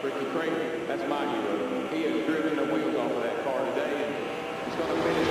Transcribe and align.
Ricky 0.00 0.26
Craven, 0.26 0.86
that's 0.86 1.02
my 1.08 1.26
hero. 1.26 1.88
He 1.88 2.02
has 2.04 2.24
driven 2.24 2.54
the 2.54 2.72
wheels 2.72 2.94
off 2.94 3.10
of 3.10 3.20
that 3.20 3.42
car 3.42 3.64
today, 3.70 4.04
and 4.04 4.14
he's 4.64 4.76
going 4.76 4.94
to 4.94 5.02
finish. 5.02 5.28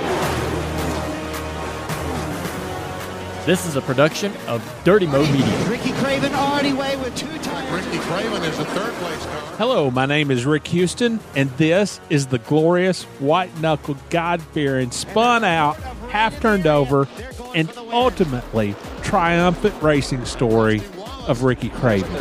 This 3.46 3.64
is 3.64 3.76
a 3.76 3.80
production 3.80 4.30
of 4.46 4.62
Dirty 4.84 5.06
Mo 5.06 5.22
Media. 5.32 5.70
Ricky 5.70 5.92
Craven 5.92 6.34
already 6.34 6.74
way 6.74 6.98
with 6.98 7.16
two 7.16 7.38
times. 7.38 7.70
Ricky 7.70 7.98
Craven 8.00 8.42
is 8.44 8.58
the 8.58 8.66
third 8.66 8.92
place 8.96 9.24
car. 9.24 9.56
Hello, 9.56 9.90
my 9.90 10.04
name 10.04 10.30
is 10.30 10.44
Rick 10.44 10.66
Houston, 10.66 11.18
and 11.34 11.48
this 11.52 11.98
is 12.10 12.26
the 12.26 12.38
glorious, 12.40 13.04
white 13.20 13.58
knuckled, 13.60 13.96
God 14.10 14.42
fearing, 14.42 14.90
spun 14.90 15.44
out, 15.44 15.76
half 16.10 16.38
turned 16.40 16.66
over, 16.66 17.08
and 17.54 17.72
ultimately 17.90 18.76
triumphant 19.00 19.82
racing 19.82 20.26
story 20.26 20.82
of 21.26 21.42
Ricky 21.42 21.70
Craven. 21.70 22.12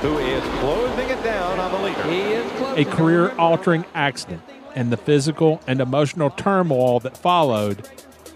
There's 0.00 0.12
Craven, 0.12 0.12
who 0.12 0.18
is 0.18 0.60
closing 0.60 1.10
it 1.10 1.22
down 1.24 1.58
on 1.58 1.72
the 1.72 1.78
leader. 1.78 2.02
He 2.04 2.20
is 2.20 2.88
A 2.88 2.90
career 2.96 3.30
altering 3.36 3.84
accident 3.94 4.42
and 4.74 4.92
the 4.92 4.96
physical 4.96 5.60
and 5.66 5.80
emotional 5.80 6.30
turmoil 6.30 7.00
that 7.00 7.16
followed 7.16 7.88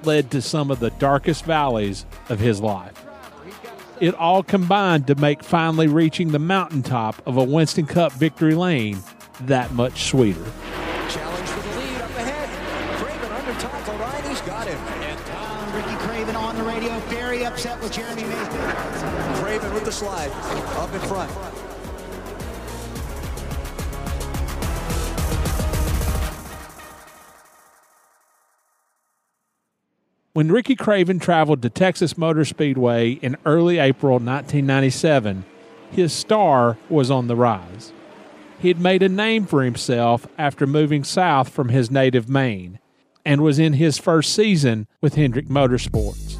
led 0.04 0.30
to 0.32 0.42
some 0.42 0.70
of 0.70 0.80
the 0.80 0.90
darkest 0.90 1.44
valleys 1.44 2.04
of 2.28 2.40
his 2.40 2.60
life. 2.60 3.04
It 4.00 4.14
all 4.16 4.42
combined 4.42 5.06
to 5.06 5.14
make 5.14 5.44
finally 5.44 5.86
reaching 5.86 6.32
the 6.32 6.40
mountaintop 6.40 7.24
of 7.26 7.36
a 7.36 7.44
Winston 7.44 7.86
Cup 7.86 8.12
victory 8.12 8.56
lane 8.56 8.98
that 9.42 9.72
much 9.72 10.04
sweeter. 10.04 10.44
Upset 17.62 17.80
with 17.80 17.92
Jeremy 17.92 18.24
Mason. 18.24 18.60
Craven 19.36 19.72
with 19.72 19.84
the 19.84 19.92
slide 19.92 20.30
up 20.30 20.92
in 20.92 21.00
front. 21.02 21.30
When 30.32 30.50
Ricky 30.50 30.74
Craven 30.74 31.20
traveled 31.20 31.62
to 31.62 31.70
Texas 31.70 32.18
Motor 32.18 32.44
Speedway 32.44 33.12
in 33.12 33.36
early 33.46 33.78
April 33.78 34.14
1997, 34.14 35.44
his 35.92 36.12
star 36.12 36.78
was 36.88 37.12
on 37.12 37.28
the 37.28 37.36
rise. 37.36 37.92
He 38.58 38.68
had 38.68 38.80
made 38.80 39.04
a 39.04 39.08
name 39.08 39.46
for 39.46 39.62
himself 39.62 40.26
after 40.36 40.66
moving 40.66 41.04
south 41.04 41.50
from 41.50 41.68
his 41.68 41.92
native 41.92 42.28
Maine 42.28 42.80
and 43.24 43.40
was 43.40 43.60
in 43.60 43.74
his 43.74 43.98
first 43.98 44.34
season 44.34 44.88
with 45.00 45.14
Hendrick 45.14 45.46
Motorsports. 45.46 46.31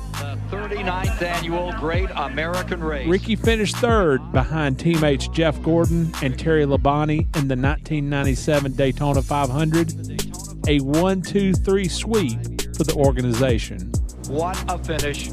The 0.72 0.78
39th 0.78 1.20
annual 1.20 1.72
Great 1.72 2.08
American 2.16 2.82
Race. 2.82 3.06
Ricky 3.06 3.36
finished 3.36 3.76
third 3.76 4.32
behind 4.32 4.78
teammates 4.78 5.28
Jeff 5.28 5.62
Gordon 5.62 6.10
and 6.22 6.38
Terry 6.38 6.64
Labonte 6.64 7.20
in 7.36 7.46
the 7.46 7.56
1997 7.56 8.72
Daytona 8.72 9.20
500, 9.20 10.68
a 10.68 10.80
1 10.80 11.22
2 11.22 11.52
3 11.52 11.88
sweep 11.88 12.40
for 12.74 12.84
the 12.84 12.94
organization. 12.96 13.92
What 14.28 14.64
a 14.66 14.78
finish 14.78 15.28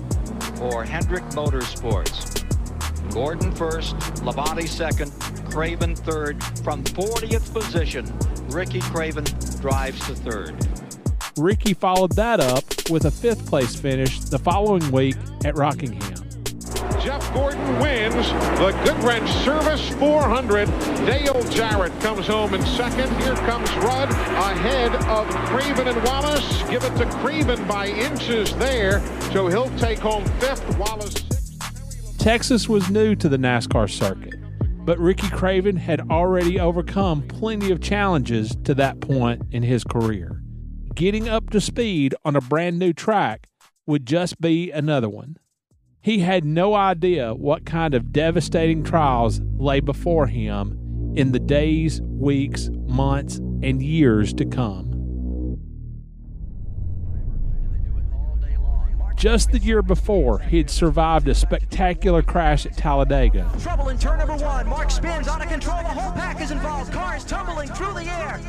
for 0.56 0.84
Hendrick 0.84 1.24
Motorsports. 1.30 2.44
Gordon 3.14 3.54
first, 3.54 3.96
Labonte 4.26 4.68
second, 4.68 5.10
Craven 5.50 5.96
third. 5.96 6.44
From 6.66 6.84
40th 6.84 7.54
position, 7.54 8.06
Ricky 8.50 8.82
Craven 8.82 9.24
drives 9.62 10.06
to 10.08 10.16
third. 10.16 10.79
Ricky 11.40 11.74
followed 11.74 12.12
that 12.14 12.42
up 12.42 12.64
with 12.90 13.06
a 13.06 13.12
fifth 13.12 13.48
place 13.48 13.74
finish 13.74 14.20
the 14.20 14.38
following 14.38 14.92
week 14.92 15.16
at 15.46 15.58
Rockingham. 15.58 16.16
Jeff 17.02 17.34
Gordon 17.34 17.80
wins 17.80 18.14
the 18.60 18.74
Goodwrench 18.84 19.28
Service 19.46 19.90
400. 19.96 20.68
Dale 21.06 21.42
Jarrett 21.50 21.98
comes 22.02 22.28
home 22.28 22.54
in 22.54 22.62
second. 22.66 23.10
Here 23.22 23.36
comes 23.36 23.70
Rudd 23.78 24.10
ahead 24.10 24.94
of 25.06 25.28
Craven 25.48 25.88
and 25.88 26.04
Wallace. 26.04 26.64
Give 26.70 26.84
it 26.84 26.96
to 26.98 27.06
Craven 27.18 27.66
by 27.68 27.88
inches 27.88 28.54
there, 28.56 29.00
so 29.32 29.48
he'll 29.48 29.70
take 29.78 30.00
home 30.00 30.26
fifth. 30.40 30.78
Wallace 30.78 31.14
sixth. 31.14 32.18
Texas 32.18 32.68
was 32.68 32.90
new 32.90 33.16
to 33.16 33.30
the 33.30 33.38
NASCAR 33.38 33.90
circuit, 33.90 34.36
but 34.86 35.00
Ricky 35.00 35.30
Craven 35.30 35.78
had 35.78 36.02
already 36.12 36.60
overcome 36.60 37.22
plenty 37.22 37.72
of 37.72 37.82
challenges 37.82 38.58
to 38.66 38.76
that 38.76 39.00
point 39.00 39.42
in 39.52 39.64
his 39.64 39.86
career. 39.86 40.42
Getting 40.96 41.30
up 41.30 41.50
to 41.52 41.62
speed 41.62 42.16
on 42.26 42.36
a 42.36 42.42
brand 42.42 42.78
new 42.78 42.94
track 42.94 43.48
would 43.86 44.06
just 44.06 44.42
be 44.42 44.72
another 44.72 45.10
one. 45.10 45.38
He 46.02 46.20
had 46.20 46.46
no 46.46 46.74
idea 46.74 47.34
what 47.34 47.66
kind 47.66 47.94
of 47.94 48.12
devastating 48.12 48.84
trials 48.84 49.42
lay 49.58 49.80
before 49.80 50.28
him 50.28 51.14
in 51.16 51.32
the 51.32 51.40
days, 51.40 52.02
weeks, 52.02 52.70
months, 52.72 53.38
and 53.38 53.82
years 53.82 54.34
to 54.34 54.46
come. 54.46 54.90
Just 59.16 59.52
the 59.52 59.60
year 59.60 59.82
before, 59.82 60.40
he 60.40 60.60
had 60.60 60.70
survived 60.70 61.28
a 61.28 61.36
spectacular 61.36 62.22
crash 62.22 62.66
at 62.66 62.78
Talladega. 62.78 63.52
Trouble 63.60 63.90
in 63.90 64.00
turn 64.00 64.18
number 64.20 64.38
one. 64.38 64.66
Mark 64.70 64.90
spins 64.90 65.28
out 65.28 65.42
of 65.42 65.50
control. 65.50 65.78
The 65.80 65.90
whole 65.90 66.14
pack 66.14 66.40
is 66.40 66.52
involved. 66.52 66.94
Cars 66.94 67.26
tumbling 67.26 67.68
through 67.68 67.96
the 67.96 68.06
air. 68.06 68.40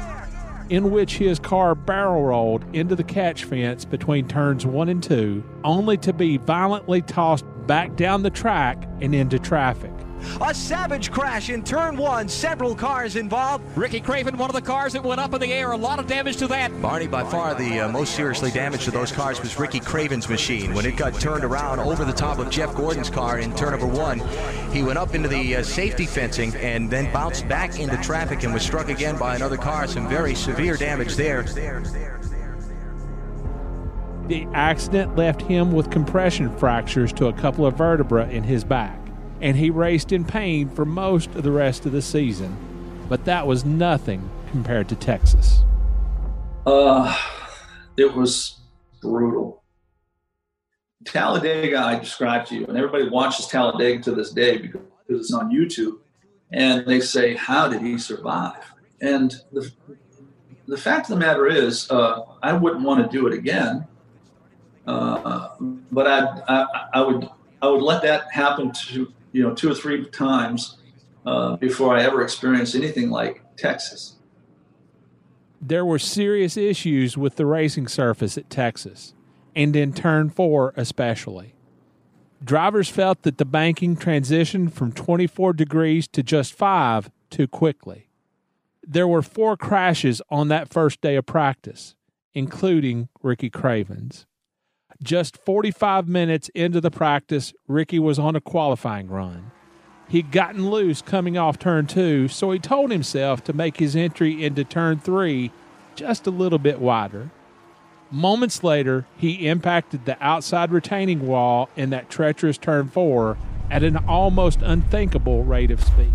In 0.70 0.90
which 0.92 1.18
his 1.18 1.38
car 1.38 1.74
barrel 1.74 2.22
rolled 2.22 2.64
into 2.74 2.94
the 2.94 3.04
catch 3.04 3.44
fence 3.44 3.84
between 3.84 4.26
turns 4.26 4.64
one 4.64 4.88
and 4.88 5.02
two, 5.02 5.44
only 5.64 5.96
to 5.98 6.12
be 6.12 6.36
violently 6.36 7.02
tossed 7.02 7.44
back 7.66 7.94
down 7.96 8.22
the 8.22 8.30
track 8.30 8.88
and 9.00 9.14
into 9.14 9.38
traffic. 9.38 9.92
A 10.40 10.54
savage 10.54 11.10
crash 11.10 11.50
in 11.50 11.62
turn 11.62 11.96
one. 11.96 12.28
Several 12.28 12.74
cars 12.74 13.16
involved. 13.16 13.64
Ricky 13.76 14.00
Craven, 14.00 14.36
one 14.36 14.50
of 14.50 14.54
the 14.54 14.62
cars 14.62 14.92
that 14.92 15.02
went 15.02 15.20
up 15.20 15.34
in 15.34 15.40
the 15.40 15.52
air. 15.52 15.72
A 15.72 15.76
lot 15.76 15.98
of 15.98 16.06
damage 16.06 16.36
to 16.38 16.46
that. 16.48 16.80
Barney, 16.80 17.06
by 17.06 17.24
far 17.24 17.54
the 17.54 17.80
uh, 17.80 17.88
most 17.88 18.14
seriously 18.14 18.50
damaged 18.50 18.84
to 18.84 18.90
those 18.90 19.12
cars 19.12 19.40
was 19.40 19.58
Ricky 19.58 19.80
Craven's 19.80 20.28
machine. 20.28 20.74
When 20.74 20.86
it 20.86 20.96
got 20.96 21.14
turned 21.20 21.44
around 21.44 21.80
over 21.80 22.04
the 22.04 22.12
top 22.12 22.38
of 22.38 22.50
Jeff 22.50 22.74
Gordon's 22.74 23.10
car 23.10 23.38
in 23.38 23.54
turn 23.54 23.70
number 23.72 23.86
one, 23.86 24.20
he 24.72 24.82
went 24.82 24.98
up 24.98 25.14
into 25.14 25.28
the 25.28 25.56
uh, 25.56 25.62
safety 25.62 26.06
fencing 26.06 26.54
and 26.56 26.90
then 26.90 27.12
bounced 27.12 27.48
back 27.48 27.78
into 27.78 27.96
traffic 27.98 28.42
and 28.42 28.52
was 28.52 28.62
struck 28.62 28.88
again 28.88 29.18
by 29.18 29.36
another 29.36 29.56
car. 29.56 29.86
Some 29.86 30.08
very 30.08 30.34
severe 30.34 30.76
damage 30.76 31.16
there. 31.16 31.44
The 34.26 34.46
accident 34.54 35.16
left 35.16 35.42
him 35.42 35.72
with 35.72 35.90
compression 35.90 36.56
fractures 36.56 37.12
to 37.14 37.26
a 37.26 37.32
couple 37.32 37.66
of 37.66 37.76
vertebrae 37.76 38.32
in 38.32 38.44
his 38.44 38.62
back, 38.62 38.99
and 39.40 39.56
he 39.56 39.70
raced 39.70 40.12
in 40.12 40.24
pain 40.24 40.68
for 40.68 40.84
most 40.84 41.34
of 41.34 41.42
the 41.42 41.50
rest 41.50 41.86
of 41.86 41.92
the 41.92 42.02
season. 42.02 42.56
But 43.08 43.24
that 43.24 43.46
was 43.46 43.64
nothing 43.64 44.28
compared 44.50 44.88
to 44.90 44.94
Texas. 44.96 45.62
Uh, 46.66 47.16
it 47.96 48.14
was 48.14 48.60
brutal. 49.00 49.62
Talladega, 51.04 51.78
I 51.78 51.98
described 51.98 52.48
to 52.48 52.56
you, 52.56 52.66
and 52.66 52.76
everybody 52.76 53.08
watches 53.08 53.46
Talladega 53.46 54.02
to 54.04 54.14
this 54.14 54.32
day 54.32 54.58
because 54.58 54.82
it's 55.08 55.32
on 55.32 55.50
YouTube, 55.50 55.98
and 56.52 56.86
they 56.86 57.00
say, 57.00 57.34
"How 57.34 57.68
did 57.68 57.80
he 57.80 57.98
survive?" 57.98 58.72
And 59.00 59.34
the 59.52 59.72
the 60.68 60.76
fact 60.76 61.10
of 61.10 61.18
the 61.18 61.24
matter 61.24 61.46
is, 61.46 61.90
uh, 61.90 62.22
I 62.42 62.52
wouldn't 62.52 62.82
want 62.82 63.02
to 63.02 63.18
do 63.18 63.26
it 63.26 63.32
again, 63.32 63.86
uh, 64.86 65.48
but 65.90 66.06
I, 66.06 66.42
I 66.46 66.88
I 66.94 67.00
would 67.00 67.28
I 67.62 67.68
would 67.68 67.82
let 67.82 68.02
that 68.02 68.30
happen 68.30 68.70
to 68.72 69.12
you 69.32 69.42
know 69.42 69.54
two 69.54 69.70
or 69.70 69.74
three 69.74 70.04
times 70.06 70.78
uh, 71.26 71.56
before 71.56 71.96
I 71.96 72.02
ever 72.02 72.22
experienced 72.22 72.74
anything 72.74 73.10
like 73.10 73.42
Texas. 73.56 74.16
There 75.60 75.84
were 75.84 75.98
serious 75.98 76.56
issues 76.56 77.18
with 77.18 77.36
the 77.36 77.46
racing 77.46 77.88
surface 77.88 78.38
at 78.38 78.48
Texas, 78.48 79.14
and 79.54 79.76
in 79.76 79.92
turn 79.92 80.30
four 80.30 80.72
especially. 80.76 81.54
Drivers 82.42 82.88
felt 82.88 83.22
that 83.22 83.36
the 83.36 83.44
banking 83.44 83.96
transitioned 83.96 84.72
from 84.72 84.92
24 84.92 85.52
degrees 85.52 86.08
to 86.08 86.22
just 86.22 86.54
five 86.54 87.10
too 87.28 87.46
quickly. 87.46 88.08
There 88.82 89.06
were 89.06 89.20
four 89.20 89.58
crashes 89.58 90.22
on 90.30 90.48
that 90.48 90.72
first 90.72 91.02
day 91.02 91.16
of 91.16 91.26
practice, 91.26 91.94
including 92.32 93.10
Ricky 93.22 93.50
Craven's. 93.50 94.24
Just 95.02 95.38
45 95.46 96.08
minutes 96.08 96.50
into 96.50 96.78
the 96.78 96.90
practice, 96.90 97.54
Ricky 97.66 97.98
was 97.98 98.18
on 98.18 98.36
a 98.36 98.40
qualifying 98.40 99.08
run. 99.08 99.50
He'd 100.08 100.30
gotten 100.30 100.68
loose 100.68 101.00
coming 101.00 101.38
off 101.38 101.58
turn 101.58 101.86
two, 101.86 102.28
so 102.28 102.50
he 102.50 102.58
told 102.58 102.90
himself 102.90 103.42
to 103.44 103.54
make 103.54 103.78
his 103.78 103.96
entry 103.96 104.44
into 104.44 104.62
turn 104.62 104.98
three 104.98 105.52
just 105.94 106.26
a 106.26 106.30
little 106.30 106.58
bit 106.58 106.80
wider. 106.80 107.30
Moments 108.10 108.62
later, 108.62 109.06
he 109.16 109.46
impacted 109.46 110.04
the 110.04 110.22
outside 110.22 110.70
retaining 110.70 111.26
wall 111.26 111.70
in 111.76 111.88
that 111.90 112.10
treacherous 112.10 112.58
turn 112.58 112.88
four 112.88 113.38
at 113.70 113.82
an 113.82 113.96
almost 113.96 114.60
unthinkable 114.60 115.44
rate 115.44 115.70
of 115.70 115.82
speed. 115.82 116.12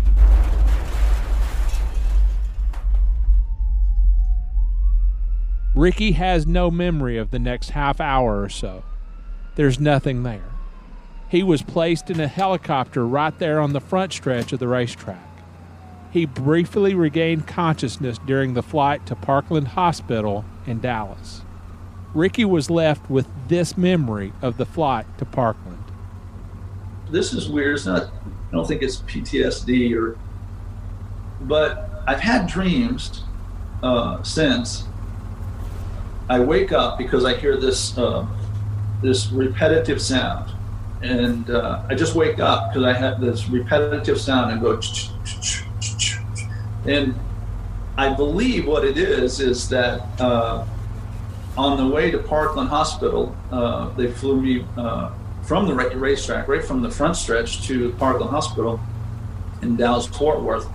Ricky 5.76 6.12
has 6.12 6.46
no 6.46 6.70
memory 6.70 7.18
of 7.18 7.30
the 7.30 7.38
next 7.38 7.70
half 7.70 8.00
hour 8.00 8.40
or 8.40 8.48
so. 8.48 8.82
There's 9.56 9.78
nothing 9.78 10.22
there. 10.22 10.48
He 11.28 11.42
was 11.42 11.60
placed 11.60 12.08
in 12.08 12.18
a 12.18 12.28
helicopter 12.28 13.06
right 13.06 13.38
there 13.38 13.60
on 13.60 13.74
the 13.74 13.80
front 13.80 14.14
stretch 14.14 14.54
of 14.54 14.58
the 14.58 14.68
racetrack. 14.68 15.22
he 16.12 16.24
briefly 16.24 16.94
regained 16.94 17.46
consciousness 17.46 18.16
during 18.24 18.54
the 18.54 18.62
flight 18.62 19.04
to 19.04 19.14
Parkland 19.14 19.68
Hospital 19.68 20.46
in 20.66 20.80
Dallas. 20.80 21.42
Ricky 22.14 22.46
was 22.46 22.70
left 22.70 23.10
with 23.10 23.26
this 23.48 23.76
memory 23.76 24.32
of 24.40 24.56
the 24.56 24.64
flight 24.64 25.04
to 25.18 25.26
Parkland. 25.26 25.84
This 27.10 27.34
is 27.34 27.50
weird. 27.50 27.76
It's 27.76 27.84
not, 27.84 28.04
I 28.04 28.52
don't 28.52 28.66
think 28.66 28.82
it's 28.82 29.02
PTSD 29.02 29.94
or, 29.94 30.16
but 31.42 32.02
I've 32.06 32.20
had 32.20 32.46
dreams 32.46 33.22
uh, 33.82 34.22
since. 34.22 34.84
I 36.28 36.40
wake 36.40 36.72
up 36.72 36.98
because 36.98 37.24
I 37.24 37.34
hear 37.36 37.56
this 37.56 37.96
uh, 37.96 38.26
this 39.02 39.30
repetitive 39.30 40.00
sound, 40.02 40.50
and 41.02 41.48
uh, 41.50 41.82
I 41.88 41.94
just 41.94 42.14
wake 42.14 42.40
up 42.40 42.72
because 42.72 42.84
I 42.84 42.92
have 42.92 43.20
this 43.20 43.48
repetitive 43.48 44.20
sound 44.20 44.52
and 44.52 44.60
go, 44.60 44.80
and 46.86 47.14
I 47.96 48.12
believe 48.12 48.66
what 48.66 48.84
it 48.84 48.98
is 48.98 49.40
is 49.40 49.68
that 49.68 50.02
uh, 50.20 50.66
on 51.56 51.76
the 51.76 51.86
way 51.86 52.10
to 52.10 52.18
Parkland 52.18 52.68
Hospital, 52.68 53.34
uh, 53.50 53.88
they 53.90 54.10
flew 54.10 54.40
me 54.40 54.66
uh, 54.76 55.12
from 55.42 55.66
the 55.66 55.74
racetrack, 55.74 56.48
right 56.48 56.64
from 56.64 56.82
the 56.82 56.90
front 56.90 57.16
stretch 57.16 57.66
to 57.68 57.92
Parkland 57.92 58.30
Hospital 58.30 58.80
in 59.62 59.76
Dallas 59.76 60.06
Fort 60.06 60.42
Worth. 60.42 60.68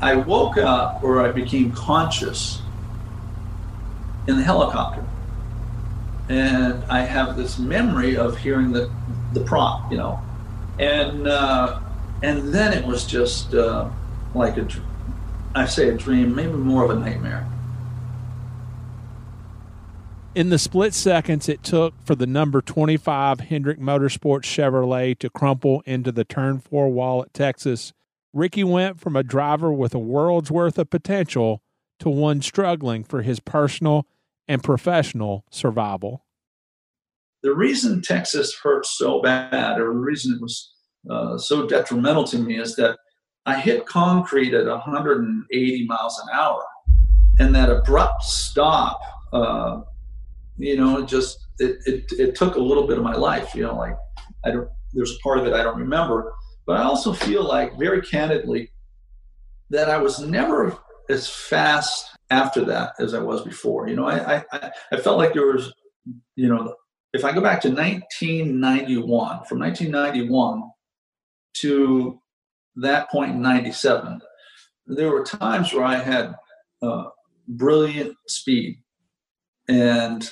I 0.00 0.14
woke 0.14 0.58
up 0.58 1.02
or 1.02 1.26
I 1.26 1.32
became 1.32 1.72
conscious 1.72 2.62
in 4.26 4.36
the 4.36 4.42
helicopter. 4.42 5.04
And 6.28 6.82
I 6.84 7.00
have 7.00 7.36
this 7.36 7.58
memory 7.58 8.16
of 8.16 8.36
hearing 8.38 8.72
the, 8.72 8.90
the 9.32 9.40
prop, 9.40 9.90
you 9.90 9.98
know. 9.98 10.20
And, 10.78 11.26
uh, 11.26 11.80
and 12.22 12.52
then 12.52 12.72
it 12.72 12.84
was 12.84 13.04
just 13.04 13.54
uh, 13.54 13.88
like 14.34 14.56
a, 14.56 14.68
I 15.54 15.66
say 15.66 15.88
a 15.88 15.94
dream, 15.94 16.34
maybe 16.34 16.52
more 16.52 16.84
of 16.84 16.90
a 16.90 16.98
nightmare. 16.98 17.48
In 20.34 20.50
the 20.50 20.58
split 20.58 20.92
seconds 20.92 21.48
it 21.48 21.62
took 21.62 21.94
for 22.04 22.14
the 22.14 22.26
number 22.26 22.60
25 22.60 23.40
Hendrick 23.40 23.80
Motorsports 23.80 24.42
Chevrolet 24.42 25.18
to 25.20 25.30
crumple 25.30 25.82
into 25.86 26.12
the 26.12 26.24
turn 26.24 26.58
four 26.58 26.90
wall 26.90 27.22
at 27.22 27.32
Texas, 27.32 27.94
Ricky 28.34 28.62
went 28.62 29.00
from 29.00 29.16
a 29.16 29.22
driver 29.22 29.72
with 29.72 29.94
a 29.94 29.98
world's 29.98 30.50
worth 30.50 30.78
of 30.78 30.90
potential 30.90 31.62
to 32.00 32.10
one 32.10 32.42
struggling 32.42 33.02
for 33.02 33.22
his 33.22 33.40
personal 33.40 34.06
and 34.48 34.62
professional 34.62 35.44
survival. 35.50 36.24
The 37.42 37.54
reason 37.54 38.02
Texas 38.02 38.56
hurt 38.62 38.86
so 38.86 39.20
bad, 39.20 39.80
or 39.80 39.92
the 39.92 40.00
reason 40.00 40.34
it 40.34 40.40
was 40.40 40.72
uh, 41.10 41.38
so 41.38 41.66
detrimental 41.66 42.24
to 42.24 42.38
me, 42.38 42.58
is 42.58 42.76
that 42.76 42.98
I 43.44 43.60
hit 43.60 43.86
concrete 43.86 44.54
at 44.54 44.66
180 44.66 45.86
miles 45.86 46.20
an 46.24 46.38
hour, 46.38 46.64
and 47.38 47.54
that 47.54 47.70
abrupt 47.70 48.24
stop, 48.24 49.00
uh, 49.32 49.82
you 50.58 50.76
know, 50.76 50.98
it 50.98 51.06
just 51.06 51.38
it, 51.58 51.78
it 51.86 52.12
it 52.18 52.34
took 52.34 52.56
a 52.56 52.60
little 52.60 52.86
bit 52.86 52.98
of 52.98 53.04
my 53.04 53.14
life. 53.14 53.54
You 53.54 53.64
know, 53.64 53.76
like 53.76 53.96
I 54.44 54.50
don't. 54.50 54.68
There's 54.92 55.12
a 55.12 55.18
part 55.22 55.38
of 55.38 55.46
it 55.46 55.52
I 55.52 55.62
don't 55.62 55.78
remember, 55.78 56.32
but 56.66 56.78
I 56.78 56.84
also 56.84 57.12
feel 57.12 57.44
like 57.44 57.78
very 57.78 58.00
candidly 58.00 58.72
that 59.70 59.90
I 59.90 59.98
was 59.98 60.20
never 60.20 60.76
as 61.10 61.28
fast 61.28 62.15
after 62.30 62.64
that 62.64 62.94
as 62.98 63.14
I 63.14 63.20
was 63.20 63.42
before. 63.42 63.88
You 63.88 63.96
know, 63.96 64.06
I 64.06 64.44
I, 64.52 64.70
I 64.92 64.96
felt 64.98 65.18
like 65.18 65.34
there 65.34 65.46
was, 65.46 65.72
you 66.34 66.48
know, 66.48 66.74
if 67.12 67.24
I 67.24 67.32
go 67.32 67.40
back 67.40 67.60
to 67.62 67.68
1991, 67.68 69.44
from 69.44 69.58
1991 69.58 70.70
to 71.54 72.20
that 72.76 73.10
point 73.10 73.32
in 73.32 73.42
97, 73.42 74.20
there 74.86 75.10
were 75.10 75.24
times 75.24 75.72
where 75.72 75.84
I 75.84 75.96
had 75.96 76.34
uh, 76.82 77.04
brilliant 77.48 78.16
speed 78.28 78.82
and, 79.68 80.28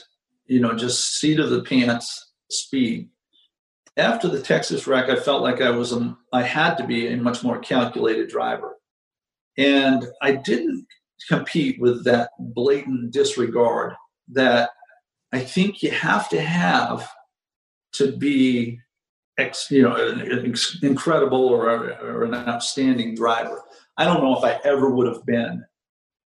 you 0.47 0.61
know, 0.61 0.75
just 0.75 1.19
seat 1.19 1.41
of 1.41 1.51
the 1.51 1.63
pants 1.63 2.33
speed. 2.51 3.09
After 3.97 4.29
the 4.29 4.43
Texas 4.43 4.87
wreck, 4.87 5.09
I 5.09 5.17
felt 5.17 5.43
like 5.43 5.61
I 5.61 5.71
was, 5.71 5.93
a, 5.93 6.17
I 6.33 6.43
had 6.43 6.75
to 6.77 6.87
be 6.87 7.09
a 7.09 7.17
much 7.17 7.43
more 7.43 7.59
calculated 7.59 8.29
driver. 8.29 8.75
And 9.57 10.05
I 10.21 10.33
didn't 10.33 10.87
compete 11.29 11.81
with 11.81 12.05
that 12.05 12.31
blatant 12.39 13.13
disregard 13.13 13.95
that 14.29 14.71
I 15.33 15.41
think 15.41 15.83
you 15.83 15.91
have 15.91 16.29
to 16.31 16.41
have 16.41 17.09
to 17.95 18.17
be 18.17 18.79
ex, 19.39 19.71
you 19.71 19.83
know 19.83 19.97
an 19.97 20.55
incredible 20.83 21.47
or, 21.47 21.69
or 22.03 22.25
an 22.25 22.35
outstanding 22.35 23.15
driver. 23.15 23.63
I 23.97 24.05
don't 24.05 24.23
know 24.23 24.37
if 24.37 24.45
I 24.45 24.61
ever 24.65 24.91
would 24.91 25.07
have 25.07 25.25
been 25.25 25.65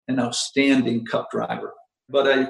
an 0.08 0.20
outstanding 0.20 1.04
cup 1.04 1.30
driver, 1.30 1.72
but 2.08 2.28
I 2.28 2.48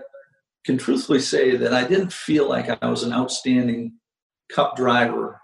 can 0.65 0.79
truthfully 0.79 1.21
say 1.21 1.57
that 1.57 1.73
I 1.73 1.87
didn't 1.87 2.13
feel 2.13 2.49
like 2.49 2.83
I 2.83 2.89
was 2.89 3.03
an 3.03 3.13
outstanding 3.13 3.95
cup 4.53 4.77
driver 4.77 5.41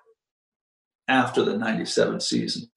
after 1.09 1.45
the 1.45 1.57
97 1.57 2.21
season. 2.21 2.69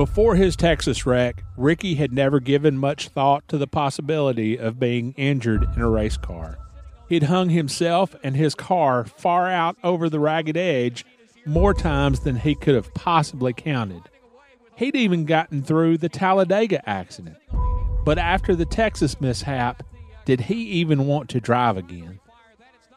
Before 0.00 0.34
his 0.34 0.56
Texas 0.56 1.04
wreck, 1.04 1.44
Ricky 1.58 1.96
had 1.96 2.10
never 2.10 2.40
given 2.40 2.78
much 2.78 3.08
thought 3.08 3.46
to 3.48 3.58
the 3.58 3.66
possibility 3.66 4.58
of 4.58 4.80
being 4.80 5.12
injured 5.18 5.62
in 5.76 5.82
a 5.82 5.90
race 5.90 6.16
car. 6.16 6.56
He'd 7.10 7.24
hung 7.24 7.50
himself 7.50 8.16
and 8.22 8.34
his 8.34 8.54
car 8.54 9.04
far 9.04 9.50
out 9.50 9.76
over 9.84 10.08
the 10.08 10.18
ragged 10.18 10.56
edge 10.56 11.04
more 11.44 11.74
times 11.74 12.20
than 12.20 12.36
he 12.36 12.54
could 12.54 12.74
have 12.74 12.94
possibly 12.94 13.52
counted. 13.52 14.00
He'd 14.74 14.96
even 14.96 15.26
gotten 15.26 15.62
through 15.62 15.98
the 15.98 16.08
Talladega 16.08 16.80
accident. 16.88 17.36
But 18.02 18.16
after 18.16 18.56
the 18.56 18.64
Texas 18.64 19.20
mishap, 19.20 19.82
did 20.24 20.40
he 20.40 20.62
even 20.80 21.06
want 21.06 21.28
to 21.28 21.42
drive 21.42 21.76
again? 21.76 22.20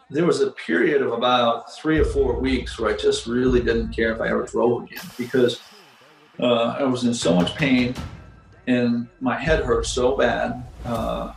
There 0.10 0.26
was 0.26 0.40
a 0.40 0.52
period 0.52 1.02
of 1.02 1.12
about 1.12 1.76
three 1.76 2.00
or 2.00 2.06
four 2.06 2.40
weeks 2.40 2.80
where 2.80 2.94
I 2.94 2.98
just 2.98 3.28
really 3.28 3.60
didn't 3.60 3.92
care 3.92 4.14
if 4.14 4.22
I 4.22 4.30
ever 4.30 4.44
drove 4.44 4.84
again 4.84 5.04
because 5.18 5.60
uh, 6.40 6.76
I 6.80 6.84
was 6.84 7.04
in 7.04 7.14
so 7.14 7.34
much 7.36 7.56
pain 7.56 7.96
and 8.68 9.08
my 9.20 9.38
head 9.38 9.64
hurt 9.64 9.86
so 9.86 10.16
bad, 10.16 10.64
uh, 10.86 11.34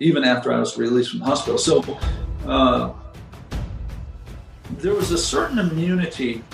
even 0.00 0.24
after 0.24 0.52
I 0.52 0.58
was 0.58 0.76
released 0.76 1.10
from 1.10 1.20
the 1.20 1.24
hospital. 1.24 1.58
So 1.58 1.98
uh, 2.46 2.92
there 4.72 4.94
was 4.94 5.10
a 5.10 5.18
certain 5.18 5.58
immunity 5.58 6.44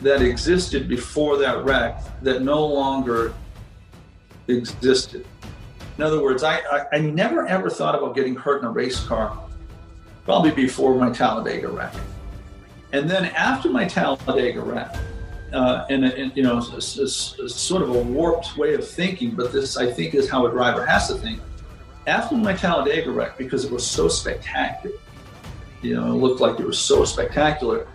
that 0.00 0.20
existed 0.20 0.88
before 0.88 1.38
that 1.38 1.64
wreck 1.64 2.02
that 2.22 2.42
no 2.42 2.64
longer 2.64 3.34
existed. 4.48 5.26
In 5.96 6.04
other 6.04 6.22
words, 6.22 6.42
I, 6.42 6.58
I, 6.58 6.86
I 6.92 6.98
never 6.98 7.46
ever 7.46 7.70
thought 7.70 7.94
about 7.94 8.14
getting 8.14 8.34
hurt 8.34 8.60
in 8.60 8.66
a 8.66 8.70
race 8.70 9.00
car, 9.00 9.38
probably 10.24 10.50
before 10.50 10.94
my 10.96 11.10
Talladega 11.10 11.68
wreck. 11.68 11.94
And 12.92 13.08
then 13.08 13.26
after 13.26 13.70
my 13.70 13.86
Talladega 13.86 14.60
wreck, 14.60 14.94
uh, 15.54 15.86
and, 15.88 16.04
and, 16.04 16.36
you 16.36 16.42
know, 16.42 16.58
it's, 16.58 16.98
it's 16.98 17.54
sort 17.54 17.82
of 17.82 17.90
a 17.90 18.02
warped 18.02 18.56
way 18.56 18.74
of 18.74 18.86
thinking, 18.86 19.30
but 19.30 19.52
this 19.52 19.76
I 19.76 19.90
think 19.90 20.14
is 20.14 20.28
how 20.28 20.46
a 20.46 20.50
driver 20.50 20.84
has 20.84 21.08
to 21.08 21.14
think. 21.14 21.40
After 22.06 22.34
my 22.34 22.52
Talladega 22.52 23.10
wreck, 23.10 23.38
because 23.38 23.64
it 23.64 23.70
was 23.70 23.86
so 23.86 24.08
spectacular, 24.08 24.96
you 25.80 25.94
know, 25.94 26.06
it 26.06 26.16
looked 26.16 26.40
like 26.40 26.58
it 26.58 26.66
was 26.66 26.78
so 26.78 27.04
spectacular. 27.04 27.86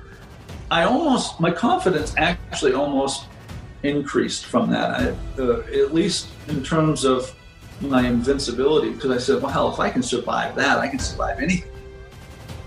I 0.71 0.83
almost, 0.83 1.39
my 1.39 1.51
confidence 1.51 2.13
actually 2.17 2.73
almost 2.73 3.25
increased 3.83 4.45
from 4.45 4.69
that. 4.71 4.91
I, 4.91 5.41
uh, 5.41 5.59
at 5.83 5.93
least 5.93 6.29
in 6.47 6.63
terms 6.63 7.03
of 7.03 7.35
my 7.81 8.07
invincibility, 8.07 8.91
because 8.91 9.11
I 9.11 9.17
said, 9.17 9.41
well, 9.41 9.51
hell, 9.51 9.73
if 9.73 9.79
I 9.79 9.89
can 9.89 10.03
survive 10.03 10.55
that, 10.55 10.79
I 10.79 10.87
can 10.87 10.99
survive 10.99 11.39
anything. 11.39 11.71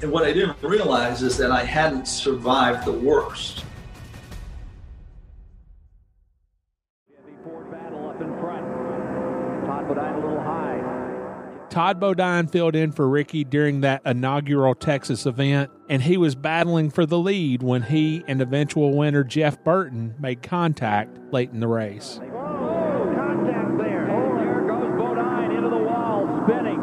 And 0.03 0.11
what 0.11 0.25
I 0.25 0.33
didn't 0.33 0.61
realize 0.63 1.23
is 1.23 1.37
that 1.39 1.51
I 1.51 1.65
hadn't 1.65 2.07
survived 2.07 2.85
the 2.85 2.93
worst. 2.93 3.65
Todd 11.71 11.99
Bodine 11.99 12.49
filled 12.49 12.77
in 12.77 12.93
for 12.93 13.09
Ricky 13.09 13.45
during 13.45 13.81
that 13.81 14.03
inaugural 14.05 14.75
Texas 14.75 15.25
event, 15.25 15.71
and 15.89 16.03
he 16.03 16.19
was 16.19 16.35
battling 16.35 16.91
for 16.91 17.07
the 17.07 17.19
lead 17.19 17.63
when 17.63 17.81
he 17.85 18.23
and 18.29 18.43
eventual 18.43 18.95
winner 18.95 19.25
Jeff 19.25 19.65
Burton 19.65 20.15
made 20.21 20.43
contact 20.43 21.19
late 21.33 21.51
in 21.51 21.61
the 21.61 21.69
race. 21.69 22.21
Oh, 22.23 23.13
contact 23.17 23.79
there. 23.79 24.11
Oh, 24.11 24.37
there 24.37 24.61
goes 24.67 24.99
Bodine 24.99 25.53
into 25.53 25.71
the 25.71 25.83
wall, 25.83 26.27
spinning, 26.45 26.77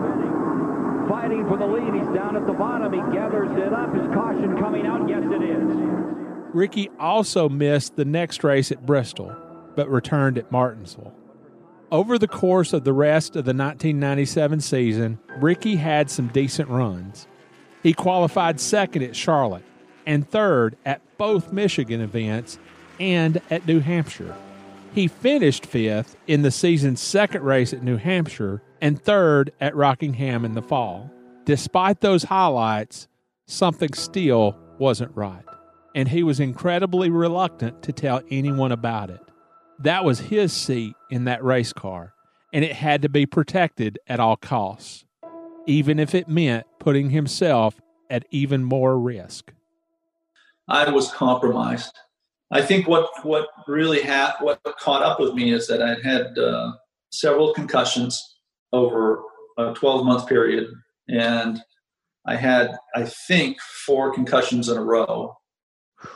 fighting 1.08 1.48
for 1.48 1.58
the 1.58 1.68
lead. 1.68 1.94
He's 1.94 2.16
down 2.16 2.36
at 2.36 2.48
the 2.48 2.54
bottom. 2.54 2.92
He 2.92 3.00
gathers 3.16 3.52
it 3.60 3.72
up. 3.72 3.94
His 3.94 4.08
caution 4.08 4.58
coming 4.58 4.88
out. 4.88 5.08
Yes, 5.08 5.22
it 5.24 5.44
is. 5.44 5.68
Ricky 6.52 6.90
also 7.00 7.48
missed 7.48 7.96
the 7.96 8.06
next 8.06 8.44
race 8.44 8.72
at 8.72 8.88
Bristol, 8.88 9.36
but 9.76 9.88
returned 9.88 10.40
at 10.40 10.52
Martinsville. 10.52 11.14
Over 11.92 12.20
the 12.20 12.28
course 12.28 12.74
of 12.74 12.84
the 12.84 12.94
rest 12.94 13.30
of 13.30 13.46
the 13.46 13.54
1997 13.54 14.60
season, 14.62 15.18
Ricky 15.38 15.76
had 15.78 16.12
some 16.12 16.28
decent 16.28 16.70
runs. 16.70 17.28
He 17.82 17.94
qualified 17.94 18.60
second 18.60 19.02
at 19.02 19.16
Charlotte 19.16 19.64
and 20.06 20.28
third 20.28 20.78
at 20.86 21.02
both 21.18 21.52
Michigan 21.52 22.00
events 22.02 22.60
and 23.00 23.42
at 23.50 23.66
New 23.66 23.80
Hampshire. 23.80 24.36
He 24.94 25.08
finished 25.08 25.66
fifth 25.66 26.16
in 26.28 26.44
the 26.44 26.52
season's 26.52 27.02
second 27.02 27.44
race 27.44 27.74
at 27.74 27.82
New 27.82 27.98
Hampshire 27.98 28.62
and 28.82 29.02
third 29.02 29.52
at 29.60 29.76
Rockingham 29.76 30.46
in 30.46 30.54
the 30.54 30.62
fall. 30.62 31.10
Despite 31.46 32.02
those 32.02 32.24
highlights, 32.24 33.08
something 33.48 33.94
still 33.94 34.56
wasn't 34.78 35.16
right, 35.16 35.44
and 35.96 36.08
he 36.08 36.22
was 36.22 36.40
incredibly 36.40 37.10
reluctant 37.10 37.82
to 37.84 37.92
tell 37.92 38.22
anyone 38.30 38.72
about 38.72 39.10
it. 39.10 39.22
That 39.80 40.04
was 40.04 40.20
his 40.20 40.52
seat 40.52 40.96
in 41.10 41.24
that 41.24 41.44
race 41.44 41.72
car, 41.72 42.14
and 42.52 42.66
it 42.66 42.74
had 42.74 43.02
to 43.04 43.10
be 43.10 43.26
protected 43.26 43.98
at 44.08 44.20
all 44.20 44.36
costs, 44.36 45.06
even 45.66 46.00
if 46.00 46.14
it 46.14 46.28
meant 46.28 46.68
putting 46.80 47.12
himself 47.12 47.80
at 48.10 48.26
even 48.30 48.64
more 48.64 49.00
risk. 49.00 49.54
I 50.68 50.90
was 50.90 51.12
compromised. 51.12 51.98
I 52.52 52.62
think 52.62 52.88
what 52.88 53.08
what 53.24 53.48
really 53.68 54.02
had 54.02 54.34
what 54.42 54.62
caught 54.80 55.04
up 55.04 55.20
with 55.20 55.34
me 55.34 55.54
is 55.54 55.68
that 55.68 55.82
I 55.82 55.96
had 56.06 56.38
uh, 56.38 56.74
several 57.12 57.54
concussions 57.54 58.38
over 58.74 59.22
a 59.58 59.74
12 59.74 60.06
month 60.06 60.28
period, 60.28 60.68
and 61.08 61.62
I 62.26 62.36
had 62.36 62.76
I 62.96 63.06
think 63.06 63.62
four 63.62 64.14
concussions 64.14 64.68
in 64.68 64.78
a 64.78 64.84
row 64.84 65.36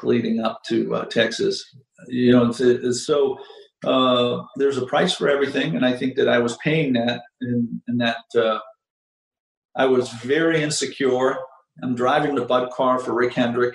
leading 0.01 0.39
up 0.39 0.63
to 0.67 0.96
uh, 0.96 1.05
Texas. 1.05 1.63
You 2.07 2.31
know, 2.31 2.50
it's, 2.50 2.60
it's 2.60 3.05
so 3.05 3.39
uh, 3.83 4.43
there's 4.55 4.77
a 4.77 4.86
price 4.86 5.13
for 5.13 5.29
everything, 5.29 5.75
and 5.75 5.86
I 5.86 5.95
think 5.95 6.15
that 6.15 6.29
I 6.29 6.39
was 6.39 6.57
paying 6.57 6.93
that, 6.93 7.22
and, 7.41 7.81
and 7.88 8.01
that 8.01 8.24
uh, 8.36 8.60
I 9.75 9.86
was 9.86 10.10
very 10.10 10.62
insecure. 10.62 11.38
I'm 11.81 11.95
driving 11.95 12.36
the 12.36 12.45
Bud 12.45 12.72
car 12.72 13.00
for 13.00 13.13
Rick 13.13 13.33
Hendrick 13.33 13.74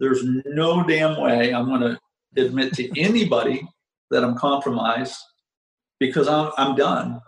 there's 0.00 0.22
no 0.46 0.82
damn 0.84 1.20
way 1.20 1.52
I'm 1.54 1.66
going 1.66 1.80
to 1.80 1.98
admit 2.36 2.74
to 2.74 3.00
anybody 3.00 3.66
that 4.10 4.24
I'm 4.24 4.36
compromised 4.36 5.16
because 5.98 6.28
I'm, 6.28 6.50
I'm 6.56 6.74
done. 6.74 7.20